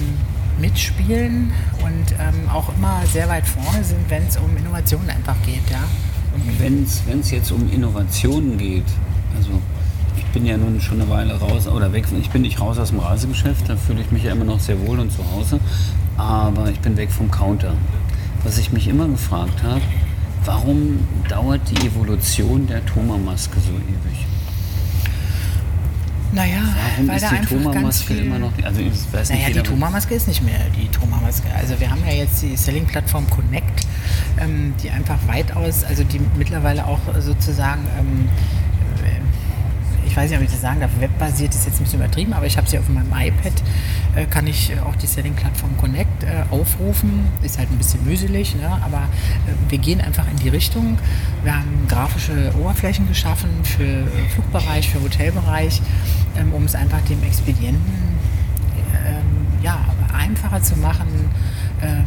[0.58, 5.68] mitspielen und ähm, auch immer sehr weit vorne sind, wenn es um Innovationen einfach geht.
[5.70, 5.82] Ja?
[6.58, 6.82] Wenn
[7.20, 8.86] es jetzt um Innovationen geht,
[9.36, 9.50] also
[10.16, 12.90] ich bin ja nun schon eine Weile raus oder weg, ich bin nicht raus aus
[12.90, 15.60] dem Reisegeschäft, da fühle ich mich ja immer noch sehr wohl und zu Hause,
[16.16, 17.74] aber ich bin weg vom Counter.
[18.42, 19.80] Was ich mich immer gefragt habe,
[20.44, 24.26] warum dauert die Evolution der Thoma-Maske so ewig?
[26.34, 28.24] Naja, Warum weil ist die Thoma-Maske viel...
[28.24, 31.48] immer noch, also ich weiß nicht, Naja, die Thoma-Maske ist nicht mehr die Thoma-Maske.
[31.54, 33.86] Also wir haben ja jetzt die Selling-Plattform Connect,
[34.40, 38.63] ähm, die einfach weitaus, also die mittlerweile auch sozusagen, ähm, äh,
[40.14, 42.46] ich weiß nicht, ob ich das sagen darf, webbasiert ist jetzt ein bisschen übertrieben, aber
[42.46, 43.52] ich habe sie auf meinem iPad,
[44.14, 47.26] äh, kann ich äh, auch die Selling-Plattform Connect äh, aufrufen.
[47.42, 48.78] Ist halt ein bisschen mühselig, ne?
[48.84, 50.98] aber äh, wir gehen einfach in die Richtung.
[51.42, 55.82] Wir haben grafische Oberflächen geschaffen für äh, Flugbereich, für Hotelbereich,
[56.38, 58.20] ähm, um es einfach dem Expedienten
[59.04, 59.80] ähm, ja,
[60.16, 61.08] einfacher zu machen.
[61.82, 62.04] Ähm,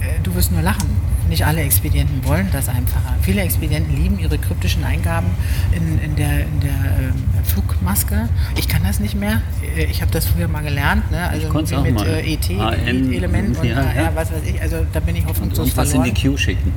[0.00, 1.03] äh, du wirst nur lachen.
[1.28, 3.14] Nicht alle Expedienten wollen das einfacher.
[3.22, 5.28] Viele Expedienten lieben ihre kryptischen Eingaben
[5.72, 8.28] in, in der, in der ähm, Flugmaske.
[8.56, 9.40] Ich kann das nicht mehr.
[9.76, 11.10] Äh, Ich habe das früher mal gelernt.
[11.10, 11.28] Ne?
[11.28, 11.48] Also
[11.80, 14.60] mit äh, ET, AN, Element und ja, AR, was weiß ich.
[14.60, 16.72] Also da bin ich hoffnungslos und was in verloren die Queue schicken.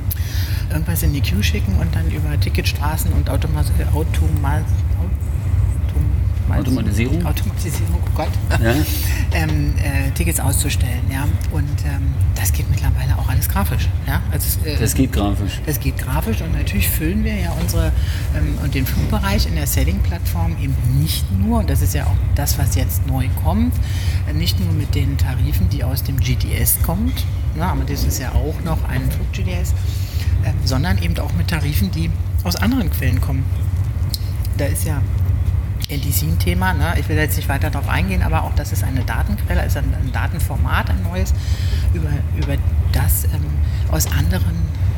[0.70, 4.08] irgendwas in die Queue schicken und dann über Ticketstraßen und Automa äh, Automa
[4.58, 4.62] Automa
[6.50, 7.24] Automatisierung?
[7.24, 8.28] Automatisierung, oh Gott.
[8.62, 8.74] Ja.
[9.32, 11.02] ähm, äh, Tickets auszustellen.
[11.10, 11.24] Ja?
[11.50, 13.88] Und ähm, das geht mittlerweile auch alles grafisch.
[14.06, 14.22] Ja?
[14.30, 15.60] Also, äh, Das geht grafisch.
[15.66, 17.92] das geht grafisch und natürlich füllen wir ja unsere
[18.36, 22.16] ähm, und den Flugbereich in der Selling-Plattform eben nicht nur, und das ist ja auch
[22.34, 23.74] das, was jetzt neu kommt,
[24.28, 27.24] äh, nicht nur mit den Tarifen, die aus dem GDS kommt,
[27.56, 29.74] ne, aber das ist ja auch noch ein Flug-GDS,
[30.44, 32.10] ähm, sondern eben auch mit Tarifen, die
[32.44, 33.44] aus anderen Quellen kommen.
[34.56, 35.00] Da ist ja
[35.88, 36.94] NDC ein Thema, ne?
[36.98, 39.92] ich will jetzt nicht weiter darauf eingehen, aber auch das ist eine Datenquelle, ist ein,
[39.94, 41.32] ein Datenformat, ein neues,
[41.94, 42.56] über, über
[42.92, 43.44] das ähm,
[43.90, 44.56] aus anderen,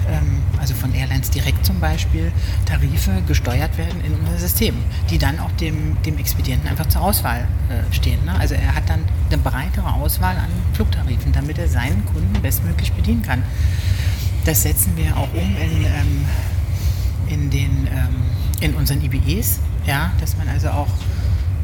[0.09, 2.33] ähm, also von Airlines direkt zum Beispiel,
[2.67, 4.75] Tarife gesteuert werden in unser System,
[5.11, 8.25] die dann auch dem, dem Expedienten einfach zur Auswahl äh, stehen.
[8.25, 8.35] Ne?
[8.39, 13.23] Also er hat dann eine breitere Auswahl an Flugtarifen, damit er seinen Kunden bestmöglich bedienen
[13.23, 13.45] kann.
[14.45, 16.25] Das setzen wir auch um in, ähm,
[17.29, 18.23] in, den, ähm,
[18.61, 20.89] in unseren IBEs, ja, dass man also auch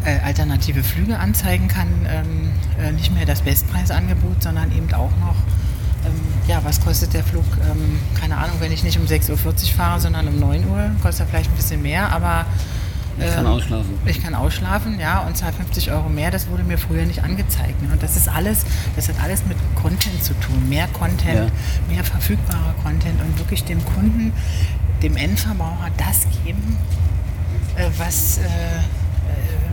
[0.05, 5.35] äh, alternative Flüge anzeigen kann, ähm, äh, nicht mehr das Bestpreisangebot, sondern eben auch noch,
[6.05, 9.57] ähm, ja, was kostet der Flug, ähm, keine Ahnung, wenn ich nicht um 6.40 Uhr
[9.77, 12.47] fahre, sondern um 9 Uhr, kostet er vielleicht ein bisschen mehr, aber
[13.19, 13.95] Ich kann ähm, ausschlafen.
[14.05, 16.31] ich kann ausschlafen, ja, und zahle 50 Euro mehr.
[16.31, 17.83] Das wurde mir früher nicht angezeigt.
[17.83, 17.89] Ne?
[17.93, 20.69] Und das ist alles, das hat alles mit Content zu tun.
[20.69, 21.51] Mehr Content,
[21.89, 24.33] mehr verfügbarer Content und wirklich dem Kunden,
[25.03, 26.77] dem Endverbraucher das geben,
[27.99, 29.66] was, äh, äh,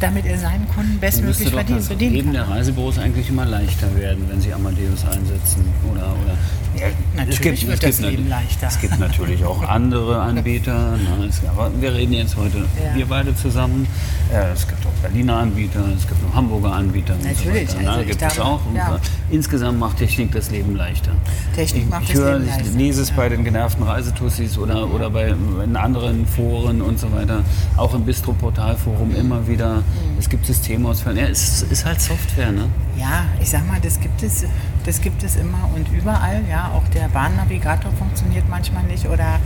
[0.00, 4.40] damit er seinen Kunden bestmöglich verdienen, das Leben der Reisebüros eigentlich immer leichter werden, wenn
[4.40, 5.64] sie Amadeus einsetzen.
[5.90, 6.36] Oder, oder
[6.80, 6.86] Ja,
[7.16, 8.66] natürlich wird das nat- Leben leichter.
[8.68, 10.92] Es gibt natürlich auch andere Anbieter.
[10.92, 11.26] Ne?
[11.28, 12.94] Es, aber wir reden jetzt heute, Ja.
[12.96, 13.86] wir beide zusammen.
[14.32, 17.14] Äh, es gibt auch Berliner Anbieter, es gibt auch Hamburger Anbieter.
[17.22, 18.02] Natürlich, so also ne?
[18.02, 18.60] ich gibt es auch.
[18.74, 18.98] Ja.
[19.30, 21.12] Insgesamt macht Technik das Leben leichter.
[21.54, 22.78] Technik macht ich das höre, Leben ich leichter.
[22.78, 23.16] lese es Ja.
[23.16, 25.34] bei den genervten Reisetussis oder, oder bei
[25.64, 27.42] in anderen Foren und so weiter,
[27.76, 29.82] auch im Bistro-Portalforum immer wieder.
[29.90, 30.18] Mhm.
[30.18, 31.20] Es gibt Systemausfälle.
[31.20, 32.68] Ja, es ist halt Software, ne?
[32.96, 34.44] Ja, ich sag mal, das gibt es,
[34.84, 36.42] das gibt es immer und überall.
[36.48, 39.40] Ja, auch der Bahnnavigator funktioniert manchmal nicht oder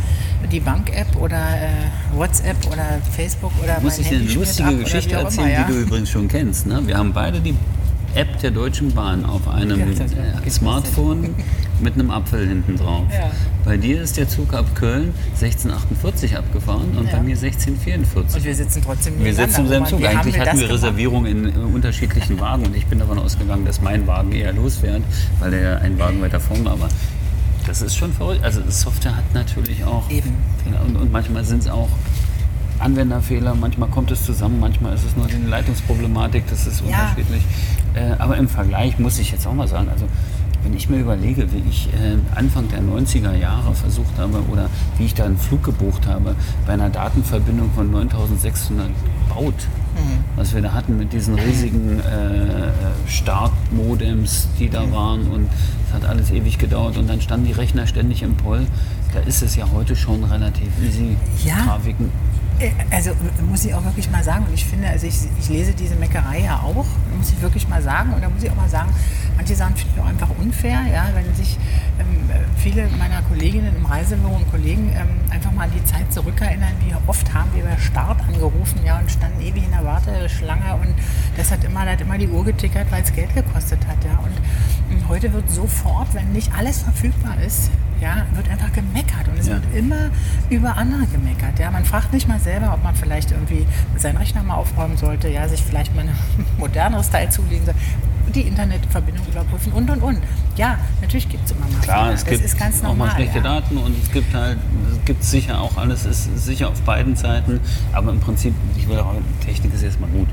[0.51, 5.49] die Bank-App oder äh, WhatsApp oder Facebook oder muss ich dir eine lustige Geschichte erzählen,
[5.49, 5.65] immer, ja.
[5.65, 6.67] die du übrigens schon kennst.
[6.67, 6.87] Ne?
[6.87, 7.55] Wir haben beide die
[8.15, 9.87] App der Deutschen Bahn auf einem Ja,
[10.45, 11.35] äh, Smartphone
[11.81, 13.05] mit einem Apfel hinten drauf.
[13.13, 13.31] Ja.
[13.65, 17.17] Bei dir ist der Zug ab Köln 1648 abgefahren und Ja.
[17.17, 18.37] bei mir 1644.
[18.37, 20.01] Und wir sitzen trotzdem Wir sitzen im selben Zug.
[20.01, 20.71] wie Eigentlich hatten wir?
[20.71, 25.03] Reservierungen in äh, unterschiedlichen Wagen und ich bin davon ausgegangen, dass mein Wagen eher losfährt,
[25.41, 26.73] weil er einen Wagen weiter vorn war.
[26.73, 26.89] Aber
[27.67, 28.45] das ist schon verrückt.
[28.45, 30.35] Also Software hat natürlich auch Eben.
[30.87, 31.89] Und, und manchmal sind es auch
[32.85, 36.87] Anwenderfehler, manchmal kommt es zusammen, manchmal ist es nur die Leitungsproblematik, das ist Ja.
[36.87, 37.43] unterschiedlich.
[37.95, 40.07] Äh, aber im Vergleich muss ich jetzt auch mal sagen, also
[40.63, 44.69] wenn ich mir überlege, wie ich äh, Anfang der 90er Jahre versucht habe oder
[44.99, 46.35] wie ich da einen Flug gebucht habe,
[46.67, 48.89] bei einer Datenverbindung von 9600
[49.35, 50.25] verbaut, mhm.
[50.37, 52.73] was wir da hatten mit diesen riesigen äh,
[53.07, 54.93] Startmodems, die da mhm.
[54.93, 55.49] waren und
[55.89, 58.67] es hat alles ewig gedauert und dann standen die Rechner ständig im Poll.
[59.13, 61.57] Da ist es ja heute schon relativ easy, ja.
[61.65, 62.11] Grafiken
[62.91, 63.11] also
[63.49, 66.41] muss ich auch wirklich mal sagen, und ich finde, also ich, ich, lese diese Meckerei
[66.41, 66.87] ja auch,
[67.17, 68.91] muss ich wirklich mal sagen, und da muss ich auch mal sagen,
[69.37, 71.59] manche Sachen finde ich auch einfach unfair, ja, wenn sich
[71.99, 76.73] ähm, viele meiner Kolleginnen im Reisebüro und Kollegen ähm, einfach mal an die Zeit zurückerinnern,
[76.87, 80.95] wie oft haben wir bei Start angerufen, ja, und standen ewig in der Warteschlange und
[81.37, 84.19] das hat immer, das hat immer die Uhr getickert, weil es Geld gekostet hat, ja,
[84.19, 84.33] und
[84.93, 87.71] ähm, heute wird sofort, wenn nicht alles verfügbar ist,
[88.05, 89.55] ja, wird einfach gemeckert und es ja.
[89.55, 90.11] wird immer
[90.51, 91.59] über andere gemeckert.
[91.59, 91.71] Ja.
[91.71, 95.49] Man fragt nicht mal selber, ob man vielleicht irgendwie seinen Rechner mal aufräumen sollte, ja,
[95.49, 96.15] sich vielleicht mal ein
[96.59, 97.75] moderneres Teil zulegen soll,
[98.35, 100.19] die Internetverbindung überprüfen und und und.
[100.57, 102.15] Ja, natürlich gibt es immer mal Klar, Fehler.
[102.15, 103.43] es gibt ist ganz normal, auch mal schlechte ja.
[103.43, 104.59] Daten und es gibt halt,
[104.93, 107.61] es gibt sicher auch alles, ist sicher auf beiden Seiten,
[107.93, 109.15] aber im Prinzip, ich will auch,
[109.45, 110.29] Technik ist erstmal gut.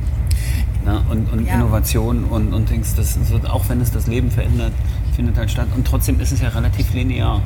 [0.84, 1.02] Ne?
[1.10, 1.56] Und, und ja.
[1.56, 4.74] Innovation und, und Dings, das wird, auch wenn es das Leben verändert,
[5.16, 5.68] findet halt statt.
[5.76, 7.42] Und trotzdem ist es ja relativ linear.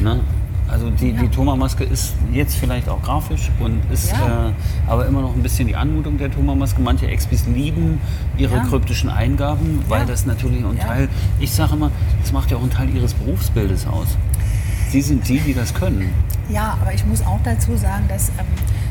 [0.00, 0.20] Ne?
[0.70, 1.20] Also die, ja.
[1.20, 4.48] die Thoma-Maske ist jetzt vielleicht auch grafisch und ist ja.
[4.48, 4.52] äh,
[4.86, 6.80] aber immer noch ein bisschen die Anmutung der Thoma-Maske.
[6.80, 8.00] Manche Expis lieben
[8.36, 8.64] ihre ja.
[8.64, 11.08] kryptischen Eingaben, weil das natürlich ein Teil,
[11.40, 14.16] ich sage immer, das macht ja auch einen Teil ihres Berufsbildes aus.
[14.90, 16.12] Sie sind die, die das können.
[16.48, 18.46] Ja, aber ich muss auch dazu sagen, dass ähm,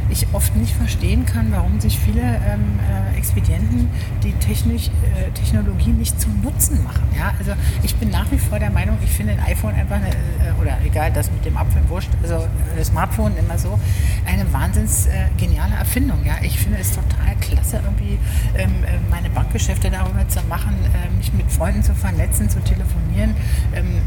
[0.10, 2.80] ich oft nicht verstehen kann, warum sich viele ähm,
[3.14, 3.90] äh, Expedienten
[4.24, 7.04] die Technik, äh, Technologie nicht zum Nutzen machen.
[7.16, 7.34] Ja?
[7.38, 10.60] Also ich bin nach wie vor der Meinung, ich finde ein iPhone einfach, eine, äh,
[10.60, 13.80] oder egal, das mit dem Apfel wurscht, also das äh, Smartphone immer so,
[14.26, 16.26] eine wahnsinns äh, geniale Erfindung.
[16.26, 16.38] Ja?
[16.42, 18.18] Ich finde es total klasse, irgendwie
[18.58, 20.76] ähm, äh, meine Bankgeschäfte darüber zu machen,
[21.18, 23.36] mich mit Freunden zu vernetzen, zu telefonieren.
[23.74, 24.02] Ähm,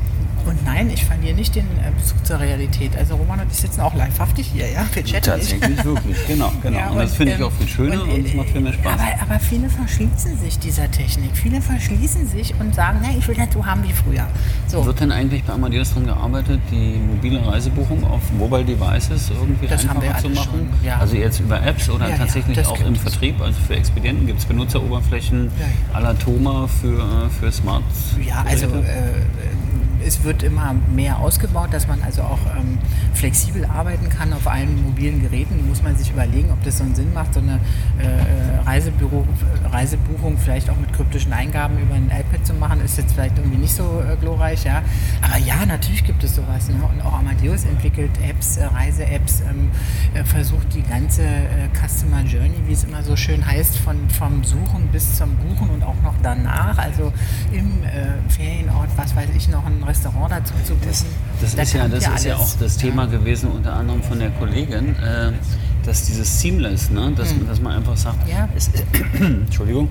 [0.47, 2.97] und nein, ich verliere nicht den äh, Bezug zur Realität.
[2.97, 6.53] Also Roman und ich sitzen auch livehaftig hier, ja, wir chatten Tatsächlich, wirklich, genau.
[6.63, 6.79] genau.
[6.79, 8.61] Ja, und, und, das finde ich ähm, auch viel schöner und, und es macht viel
[8.61, 8.93] mehr Spaß.
[8.93, 11.31] Aber, aber, viele verschließen sich dieser Technik.
[11.35, 14.27] Viele verschließen sich und sagen, nein, ich will das so haben wie früher.
[14.67, 14.85] So.
[14.85, 20.19] Wird denn eigentlich bei Amadeus daran gearbeitet, die mobileReisebuchung auf Mobile Devices irgendwie das einfacher
[20.19, 20.69] zu machen?
[20.81, 20.99] Schon, ja.
[20.99, 24.45] Also jetzt über Apps oder ja, tatsächlich auch im Vertrieb, also für Expedienten gibt es
[24.47, 25.99] Benutzeroberflächen ja, ja.
[25.99, 27.83] à la Thoma für, äh, für Smart.
[28.27, 28.71] Ja, also äh,
[30.05, 32.79] es wird immer mehr ausgebaut, dass man also auch ähm,
[33.23, 35.57] flexibel arbeiten kann auf allen mobilen Geräten.
[35.57, 37.61] Da muss man sich überlegen, ob das so einen Sinn macht, so eine
[38.01, 39.25] äh, äh Reisebüro,
[39.71, 43.59] Reisebuchung vielleicht auch mit kryptischen Eingaben über ein iPad zu machen, ist jetzt vielleicht irgendwie
[43.59, 44.83] nicht so äh, glorreich, ja.
[45.21, 46.69] Aber ja, natürlich gibt es sowas.
[46.69, 46.75] Ne?
[46.83, 49.71] Und auch Amadeus entwickelt Apps, äh, Reise-Apps, ähm,
[50.15, 54.43] äh, versucht die ganze äh, Customer Journey, wie es immer so schön heißt, von, vom
[54.43, 57.13] Suchen bis zum Buchen und auch noch danach, also
[57.53, 57.71] im
[58.29, 61.07] Ferienort, was weiß ich noch, ein Restaurant dazu zu buchen.
[61.41, 64.31] Das, das ist, ja, das ist ja auch das Thema gewesen, unter anderem von der
[64.31, 65.31] Kollegin, äh,
[65.85, 67.46] dass dieses Seamless, ne, dass, mhm.
[67.46, 68.48] dass man einfach sagt, ja.
[68.57, 68.83] es, äh,
[69.20, 69.88] Entschuldigung,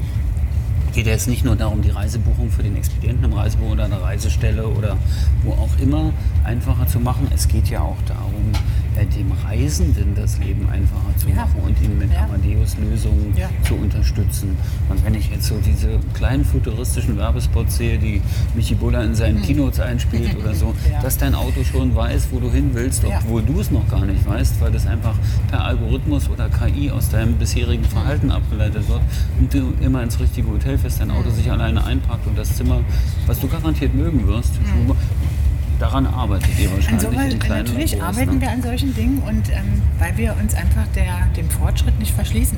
[0.93, 4.01] geht ja jetzt nicht nur darum, die Reisebuchung für den Expedienten im Reisebüro oder eine
[4.01, 4.97] Reisestelle oder
[5.43, 6.11] wo auch immer
[6.43, 7.27] einfacher zu machen.
[7.33, 8.51] Es geht ja auch darum,
[8.95, 11.35] äh, dem Reisenden das Leben einfacher zu ja.
[11.35, 12.23] machen und ihn mit ja.
[12.25, 13.49] Amadeus-Lösungen ja.
[13.63, 14.57] zu unterstützen.
[14.89, 18.21] Und wenn ich jetzt so diese kleinen futuristischen Werbespots sehe, die
[18.55, 19.43] Michi Buller in seinen mhm.
[19.43, 23.59] Keynotes einspielt oder so, dass dein Auto schon weiß, wo du hin willst, obwohl du
[23.59, 25.15] es noch gar nicht weißt, weil das einfach
[25.49, 28.33] per Algorithmus oder KI aus deinem bisherigen Verhalten mhm.
[28.33, 29.01] abgeleitet wird
[29.39, 31.35] und du immer ins richtige Hotel fährst, dein Auto mhm.
[31.35, 32.81] sich alleine einpackt und das Zimmer,
[33.25, 34.91] was du garantiert mögen wirst, mhm
[35.81, 37.03] daran arbeitet ihr wahrscheinlich.
[37.03, 38.41] Insoweit, in kleinen natürlich Labors, arbeiten ne?
[38.41, 42.57] wir an solchen Dingen und ähm, weil wir uns einfach der, dem Fortschritt nicht verschließen.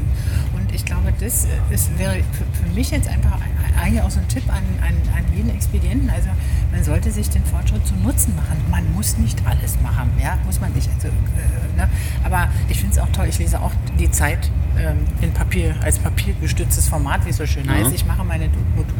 [0.53, 3.39] Und ich glaube, das ist, wäre für, für mich jetzt einfach
[3.81, 6.09] eigentlich auch so ein Tipp an, an, an jeden Expedienten.
[6.09, 6.29] Also
[6.71, 8.57] man sollte sich den Fortschritt zu Nutzen machen.
[8.69, 10.89] Man muss nicht alles machen, ja, muss man nicht.
[10.93, 11.89] Also, äh, ne?
[12.23, 13.27] Aber ich finde es auch toll.
[13.29, 17.69] Ich lese auch die Zeit ähm, in Papier, als papiergestütztes Format, wie es so schön
[17.69, 17.93] heißt.
[17.93, 18.49] Ich mache meine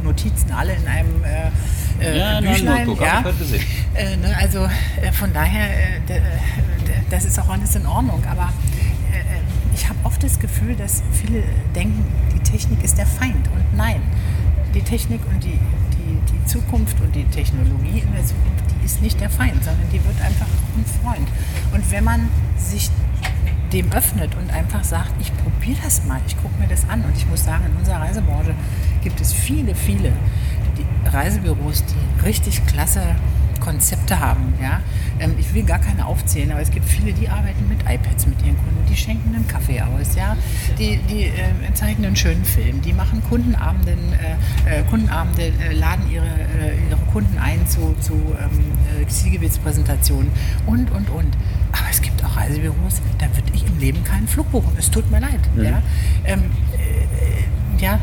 [0.04, 2.86] Notizen alle in einem äh, äh ja, Büchlein.
[2.88, 3.24] Notebook, ja.
[3.96, 4.68] Äh, ne, also
[5.02, 5.70] äh, von daher,
[6.08, 6.22] äh,
[7.10, 8.24] das ist auch alles in Ordnung.
[8.30, 8.50] Aber
[9.74, 11.44] ich habe oft das Gefühl, dass viele
[11.76, 13.48] denken, die Technik ist der Feind.
[13.48, 14.02] Und nein,
[14.74, 15.60] die Technik und die,
[15.94, 19.90] die, die Zukunft und die Technologie in der Zukunft, die ist nicht der Feind, sondern
[19.92, 21.28] die wird einfach ein Freund.
[21.74, 22.90] Und wenn man sich
[23.74, 27.04] dem öffnet und einfach sagt, ich probiere das mal, ich gucke mir das an.
[27.04, 28.54] Und ich muss sagen, in unserer Reisebranche
[29.04, 30.14] gibt es viele, viele
[31.06, 33.02] Reisebüros, die richtig klasse
[33.64, 34.54] Konzepte haben.
[34.62, 34.82] Ja?
[35.20, 38.42] Ähm, ich will gar keine aufzählen, aber es gibt viele, die arbeiten mit iPads mit
[38.44, 40.36] ihren Kunden, die schenken einen Kaffee aus, ja,
[40.78, 43.98] die, die äh, zeigen einen schönen Film, die machen Kundenabenden,
[44.66, 50.32] äh, äh Kundenabende, äh, laden ihre, äh, ihre Kunden ein zu, zu ähm, Zielgebietspräsentationen
[50.66, 51.38] und, und, und.
[51.72, 54.74] Aber es gibt auch Reisebüros, da würde ich im Leben keinen Flug buchen.
[54.78, 55.40] Es tut mir leid.
[55.56, 55.64] Mhm.
[55.64, 55.82] Ja,
[56.26, 56.44] ähm,
[57.80, 58.00] ja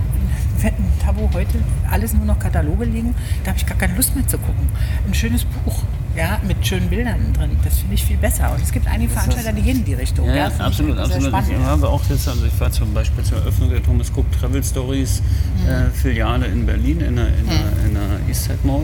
[0.60, 1.58] fetten Tabo heute
[1.90, 4.68] alles nur noch Kataloge liegen, da habe ich gar keine Lust mehr zu gucken.
[5.06, 5.82] Ein schönes Buch,
[6.16, 8.52] ja, mit schönen Bildern drin, das finde ich viel besser.
[8.52, 10.26] Und es gibt einige Veranstalter, die gehen in die Richtung.
[10.26, 11.32] Ja, ja absolut, absolut.
[11.48, 14.62] Ich habe auch jetzt, also ich war zum Beispiel zur Eröffnung der Thomas Cook Travel
[14.62, 15.22] Stories
[15.62, 15.68] mhm.
[15.68, 17.86] äh, Filiale in Berlin in der, in der, mhm.
[17.86, 18.82] in der Eastside Mall.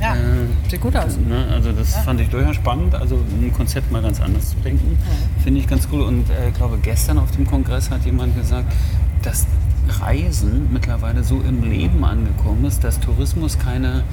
[0.00, 0.18] Ja, äh,
[0.68, 1.16] sieht gut aus.
[1.16, 2.00] Ne, also das ja.
[2.00, 5.42] fand ich durchaus spannend, also ein Konzept mal ganz anders zu denken, mhm.
[5.42, 6.02] finde ich ganz cool.
[6.02, 8.72] Und äh, ich äh, glaube, gestern auf dem Kongress hat jemand gesagt,
[9.22, 9.46] dass
[9.88, 14.04] Reisen mittlerweile so im Leben angekommen ist, dass Tourismus keine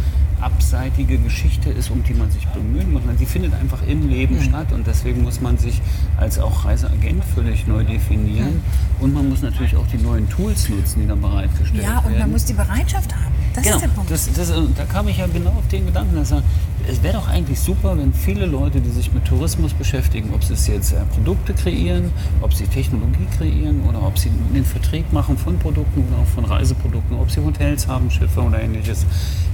[0.41, 3.03] abseitige Geschichte ist, um die man sich bemühen muss.
[3.17, 4.41] Sie findet einfach im Leben mhm.
[4.41, 5.81] statt und deswegen muss man sich
[6.17, 8.55] als auch Reiseagent völlig neu definieren.
[8.55, 9.03] Mhm.
[9.03, 11.93] Und man muss natürlich auch die neuen Tools nutzen, die dann bereitgestellt werden.
[11.93, 13.31] Ja, und man muss die Bereitschaft haben.
[13.53, 14.11] Das genau, ist der Punkt.
[14.11, 16.41] Das, das, da kam ich ja genau auf den Gedanken, dass er,
[16.87, 20.53] es wäre doch eigentlich super, wenn viele Leute, die sich mit Tourismus beschäftigen, ob sie
[20.53, 22.11] es jetzt äh, Produkte kreieren,
[22.41, 26.45] ob sie Technologie kreieren oder ob sie den Vertrieb machen von Produkten oder auch von
[26.45, 29.05] Reiseprodukten, ob sie Hotels haben, Schiffe oder ähnliches,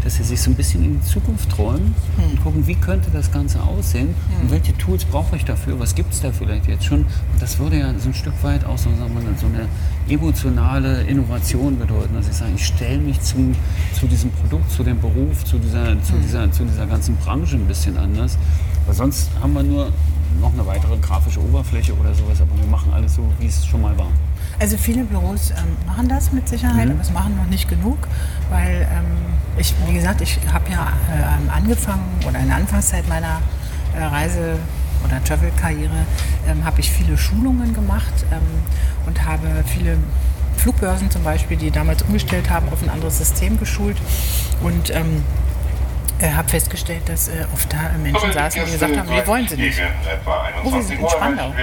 [0.04, 2.32] dass sie sich so ein bisschen in die Zukunft träumen hm.
[2.32, 4.42] und gucken, wie könnte das Ganze aussehen hm.
[4.42, 7.00] und welche Tools brauche ich dafür, was gibt es da vielleicht jetzt schon.
[7.00, 9.68] Und das würde ja so ein Stück weit auch so, sagen wir, so eine
[10.08, 13.54] emotionale Innovation bedeuten, dass ich sage, ich stelle mich zum,
[14.00, 16.22] zu diesem Produkt, zu dem Beruf, zu dieser, zu, hm.
[16.22, 18.38] dieser, zu dieser ganzen Branche ein bisschen anders.
[18.86, 19.92] Weil sonst haben wir nur
[20.42, 23.82] noch eine weitere grafische Oberfläche oder sowas, aber wir machen alles so, wie es schon
[23.82, 24.08] mal war.
[24.60, 26.94] Also viele Büros ähm, machen das mit Sicherheit, mhm.
[26.94, 27.98] aber es machen noch nicht genug,
[28.50, 29.06] weil ähm,
[29.58, 33.42] ich, wie gesagt, ich habe ja äh, angefangen oder in der Anfangszeit meiner
[33.96, 34.58] äh, Reise
[35.06, 36.06] oder Travel-Karriere
[36.48, 38.42] ähm, habe ich viele Schulungen gemacht ähm,
[39.06, 39.98] und habe viele
[40.58, 43.98] Flugbörsen zum Beispiel, die damals umgestellt haben, auf ein anderes System geschult
[44.64, 44.92] und
[46.20, 49.56] ich habe festgestellt, dass äh, oft da Menschen saßen, die gesagt haben, wir wollen sie
[49.56, 49.80] nicht.
[50.64, 51.54] Oh, wir sind in Spandau.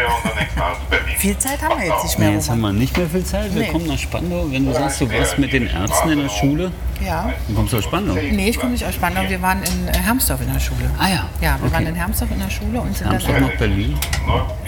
[1.16, 2.28] viel Zeit haben wir jetzt nicht mehr.
[2.28, 3.54] Nee, jetzt haben wir nicht mehr viel Zeit.
[3.54, 3.68] Wir nee.
[3.68, 4.46] kommen nach Spandau.
[4.50, 6.70] Wenn du sagst, du warst mit den Ärzten in der Schule,
[7.04, 7.30] ja.
[7.46, 8.14] dann kommst du aus Spandau.
[8.14, 9.22] Nee, ich komme nicht aus Spandau.
[9.28, 10.90] Wir waren in äh, Hermsdorf in der Schule.
[10.98, 11.26] Ah ja.
[11.40, 11.74] Ja, wir okay.
[11.74, 13.98] waren in Hermsdorf in der Schule und sind Hermsdorf noch Berlin?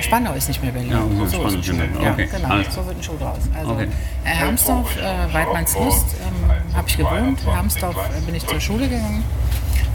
[0.01, 0.91] Spandau ist nicht mehr Berlin.
[0.91, 1.89] Ja, so, so ist Schule.
[1.97, 2.28] Okay.
[2.30, 2.55] Ja, genau.
[2.55, 2.70] Also.
[2.70, 3.39] So wird ein Schuh draus.
[3.57, 3.89] Also okay.
[4.24, 7.39] Äh, Hermsdorf, äh, Weidmannslust, ähm, habe ich gewohnt.
[7.47, 9.22] Hermsdorf äh, bin ich zur Schule gegangen.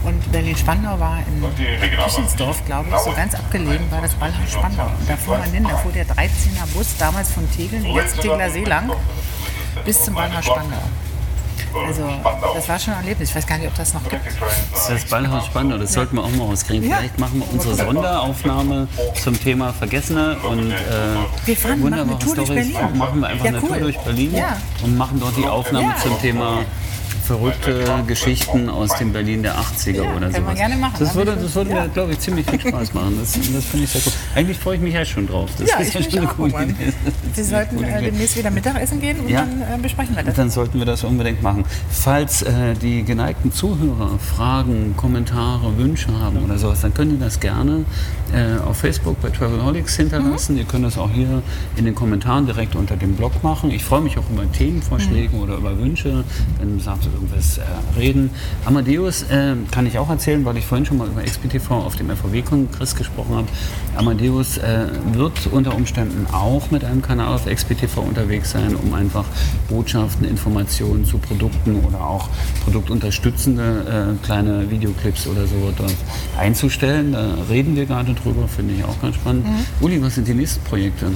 [0.04, 4.86] Und Berlin-Spandau war in Küchensdorf, glaube ich, so ganz abgelegen war das Ballhaus Spandau.
[4.86, 8.50] Und da fuhr man hin, da fuhr der 13er Bus, damals von Tegeln, jetzt Tegler
[8.50, 8.90] See lang,
[9.84, 10.82] bis zum Ballhaus Spandau.
[11.86, 12.02] Also,
[12.54, 13.30] das war schon ein Erlebnis.
[13.30, 14.26] Ich weiß gar nicht, ob das noch gibt.
[14.72, 16.88] Das ist das Ballhaus Spandau, das sollten wir auch mal rauskriegen.
[16.88, 16.96] Ja.
[16.96, 18.88] Vielleicht machen wir unsere Sonderaufnahme
[19.22, 20.76] zum Thema Vergessene und äh,
[21.46, 22.48] wir fahren, wunderbare machen eine Tour Storys.
[22.48, 22.98] Durch Berlin.
[22.98, 23.58] Machen wir einfach ja, cool.
[23.58, 24.56] eine Tour durch Berlin ja.
[24.82, 26.58] und machen dort die Aufnahme zum Thema
[27.22, 30.42] verrückte Geschichten aus dem Berlin der 80er ja, oder so.
[30.54, 30.96] gerne machen.
[30.98, 31.82] Das würde, das würde ja.
[31.82, 33.16] mir, glaube ich, ziemlich viel Spaß machen.
[33.20, 34.12] Das, das finde ich sehr cool.
[34.34, 35.50] Eigentlich freue ich mich ja schon drauf.
[35.58, 36.92] Das ja, ist ja schon eine coole Idee.
[37.34, 40.34] Wir sollten äh, demnächst wieder Mittagessen gehen und dann äh, besprechen wir das.
[40.34, 41.64] Dann sollten wir das unbedingt machen.
[41.90, 47.40] Falls äh, die geneigten Zuhörer Fragen, Kommentare, Wünsche haben oder sowas, dann können die das
[47.40, 47.84] gerne
[48.32, 50.54] äh, auf Facebook bei Travelholics hinterlassen.
[50.54, 50.58] Mhm.
[50.58, 51.42] Ihr könnt das auch hier
[51.76, 53.70] in den Kommentaren direkt unter dem Blog machen.
[53.70, 55.42] Ich freue mich auch über Themenvorschläge mhm.
[55.42, 56.24] oder über Wünsche.
[56.58, 57.62] Dann sagt irgendwas äh,
[57.98, 58.30] reden.
[58.64, 62.10] Amadeus äh, kann ich auch erzählen, weil ich vorhin schon mal über XPTV auf dem
[62.10, 63.48] FVW-Kongress gesprochen habe.
[63.96, 69.24] Amadeus äh, wird unter Umständen auch mit einem Kanal auf XPTV unterwegs sein, um einfach
[69.68, 72.28] Botschaften, Informationen zu Produkten oder auch
[72.64, 75.94] produktunterstützende äh, kleine Videoclips oder so dort
[76.38, 77.12] einzustellen.
[77.12, 79.46] Da reden wir gerade drüber, finde ich auch ganz spannend.
[79.46, 79.64] Mhm.
[79.80, 81.06] Uli, was sind die nächsten Projekte?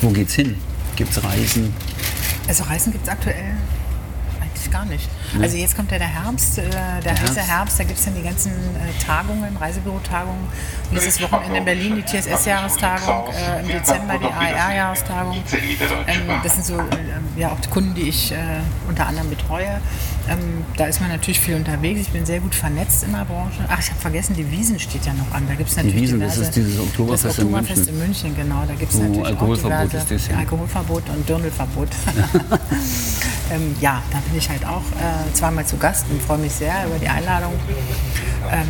[0.00, 0.56] Wo geht's hin?
[0.96, 1.74] Gibt es Reisen?
[2.48, 3.56] Also Reisen gibt es aktuell
[4.70, 5.08] gar nicht.
[5.34, 5.42] Nee.
[5.42, 7.50] Also jetzt kommt ja der Herbst, äh, der, der heiße Herbst.
[7.50, 10.46] Herbst, da gibt es dann die ganzen äh, Tagungen, Reisebürotagungen.
[10.90, 15.36] Nächstes Wochenende in Berlin die TSS-Jahrestagung, äh, im Dezember die AER-Jahrestagung.
[16.06, 18.36] Ähm, das sind so äh, ja auch Kunden, die ich äh,
[18.88, 19.80] unter anderem betreue.
[20.28, 22.00] Ähm, da ist man natürlich viel unterwegs.
[22.00, 23.64] Ich bin sehr gut vernetzt in der Branche.
[23.68, 25.46] Ach, ich habe vergessen, die Wiesen steht ja noch an.
[25.48, 28.28] Da gibt es natürlich die Wiesen, diverse, das ist dieses Oktoberfest, das Oktoberfest in, München.
[28.28, 28.36] in München.
[28.36, 30.38] Genau, da gibt es natürlich Alkoholverbot auch diverse, ist das, ja.
[30.38, 31.88] Alkoholverbot und Dirndlverbot.
[33.50, 36.86] ähm, ja, da bin ich halt auch äh, zweimal zu Gast und freue mich sehr
[36.86, 37.52] über die Einladung.
[38.50, 38.66] Ähm,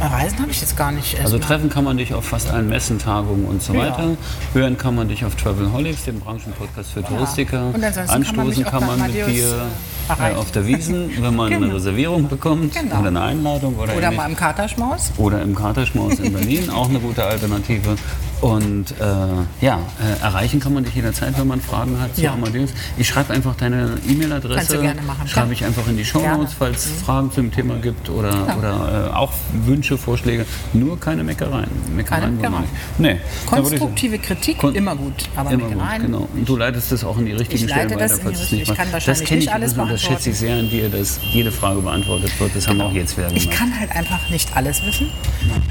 [0.00, 1.18] Reisen habe ich jetzt gar nicht.
[1.20, 3.80] Also treffen kann man dich auf fast allen Messen, Tagungen und so ja.
[3.80, 4.16] weiter.
[4.52, 7.72] Hören kann man dich auf Travelholics, dem Branchenpodcast für Touristiker.
[7.72, 9.66] Und Anstoßen kann man, kann man mit dir
[10.08, 11.64] äh, auf der Wiesen, wenn man genau.
[11.64, 13.00] eine Reservierung bekommt genau.
[13.00, 13.76] oder eine Einladung.
[13.76, 15.12] Oder, oder mal im Katerschmaus.
[15.16, 17.96] Oder im Katerschmaus in Berlin, auch eine gute Alternative.
[18.42, 22.34] Und äh, ja, äh, erreichen kann man dich jederzeit, wenn man Fragen hat zu Ja.
[22.34, 22.70] Amadeus.
[22.98, 24.54] Ich schreibe einfach deine E-Mail-Adresse.
[24.56, 25.26] Kannst du gerne machen.
[25.26, 25.52] Schreibe Ja.
[25.54, 28.56] ich einfach in die Show Notes, falls es Fragen zum Thema gibt oder, Ja.
[28.58, 29.32] oder äh, auch
[29.64, 30.44] Wünsche, Vorschläge.
[30.74, 31.70] Nur keine Meckereien.
[31.94, 32.64] Meckereien Keine Meckereien.
[32.98, 33.16] Nee.
[33.46, 35.28] Konstruktive Kritik, Kon- immer gut.
[35.34, 36.28] Aber Immer gut, Meckereien, genau.
[36.34, 38.62] Und du leitest das auch in die richtigen Ich Stellen das weiter, falls es nicht
[38.70, 40.90] ich kann Das wahrscheinlich kenne ich nicht alles und das schätze ich sehr an dir,
[40.90, 42.54] dass jede Frage beantwortet wird.
[42.54, 43.42] Das haben wir auch jetzt wieder gemacht.
[43.44, 45.06] Ich kann halt einfach nicht alles wissen.
[45.42, 45.62] Ähm,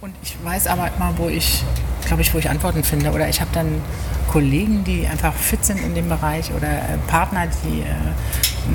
[0.00, 1.62] Und ich weiß aber immer, wo ich,
[2.12, 3.10] glaube ich, wo ich Antworten finde.
[3.12, 3.80] Oder ich habe dann
[4.30, 7.94] Kollegen, die einfach fit sind in dem Bereich oder äh, Partner, die äh,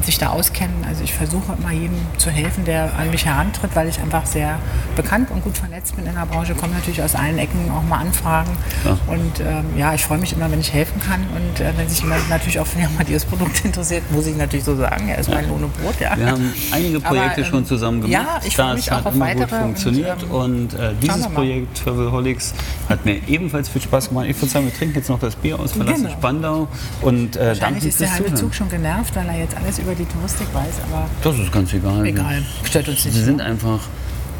[0.03, 0.85] sich da auskennen.
[0.87, 4.59] Also ich versuche immer jedem zu helfen, der an mich herantritt, weil ich einfach sehr
[4.95, 6.55] bekannt und gut vernetzt bin in der Branche.
[6.55, 8.51] Kommen natürlich aus allen Ecken auch mal Anfragen.
[8.85, 8.97] Ja.
[9.07, 11.21] Und ähm, ja, ich freue mich immer, wenn ich helfen kann.
[11.35, 14.75] Und äh, wenn sich jemand natürlich auch für die Amadeus-Produkte interessiert, muss ich natürlich so
[14.75, 15.99] sagen, er ist mein Lohn und Brot.
[15.99, 16.17] Ja.
[16.17, 18.11] Wir haben einige Aber, Projekte ähm, schon zusammen gemacht.
[18.25, 20.23] ja, ich freue mich auch hat auf immer weitere gut funktioniert.
[20.23, 21.27] und, Und, ähm, äh, dieses.
[21.27, 22.53] Projekt Travelholics
[22.89, 24.25] hat mir ebenfalls viel Spaß gemacht.
[24.29, 26.13] Ich würde sagen, wir trinken jetzt noch das Bier aus, verlassen Genau.
[26.17, 26.67] Spandau
[27.01, 28.33] und äh, Wahrscheinlich ist der halbe.
[28.33, 31.73] Zug schon genervt, weil er jetzt alles über die Touristik weiß, aber Das ist ganz
[31.73, 32.05] egal.
[32.05, 33.15] egal, stört uns nicht.
[33.15, 33.79] Sie sind einfach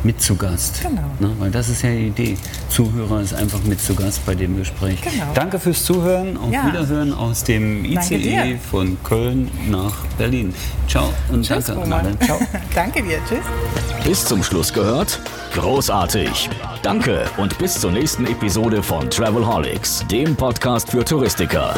[0.04, 0.82] mit zu Gast.
[0.84, 1.02] Genau.
[1.20, 1.36] Ne?
[1.40, 2.38] Weil das ist ja die Idee.
[2.70, 5.02] Zuhörer ist einfach mit zu Gast bei dem Gespräch.
[5.02, 5.26] Genau.
[5.34, 6.38] Danke fürs Zuhören.
[6.38, 6.68] Auf Ja.
[6.68, 10.54] Wiederhören aus dem ICE von Köln nach Berlin.
[10.88, 12.18] Ciao und Tschüss, danke Roman.
[12.24, 12.40] Ciao.
[12.76, 13.40] Danke dir, tschüss.
[14.06, 15.20] Bis zum Schluss gehört?
[15.56, 16.48] Großartig.
[16.84, 21.74] Danke und bis zur nächsten Episode von Travelholics, dem Podcast für Touristiker.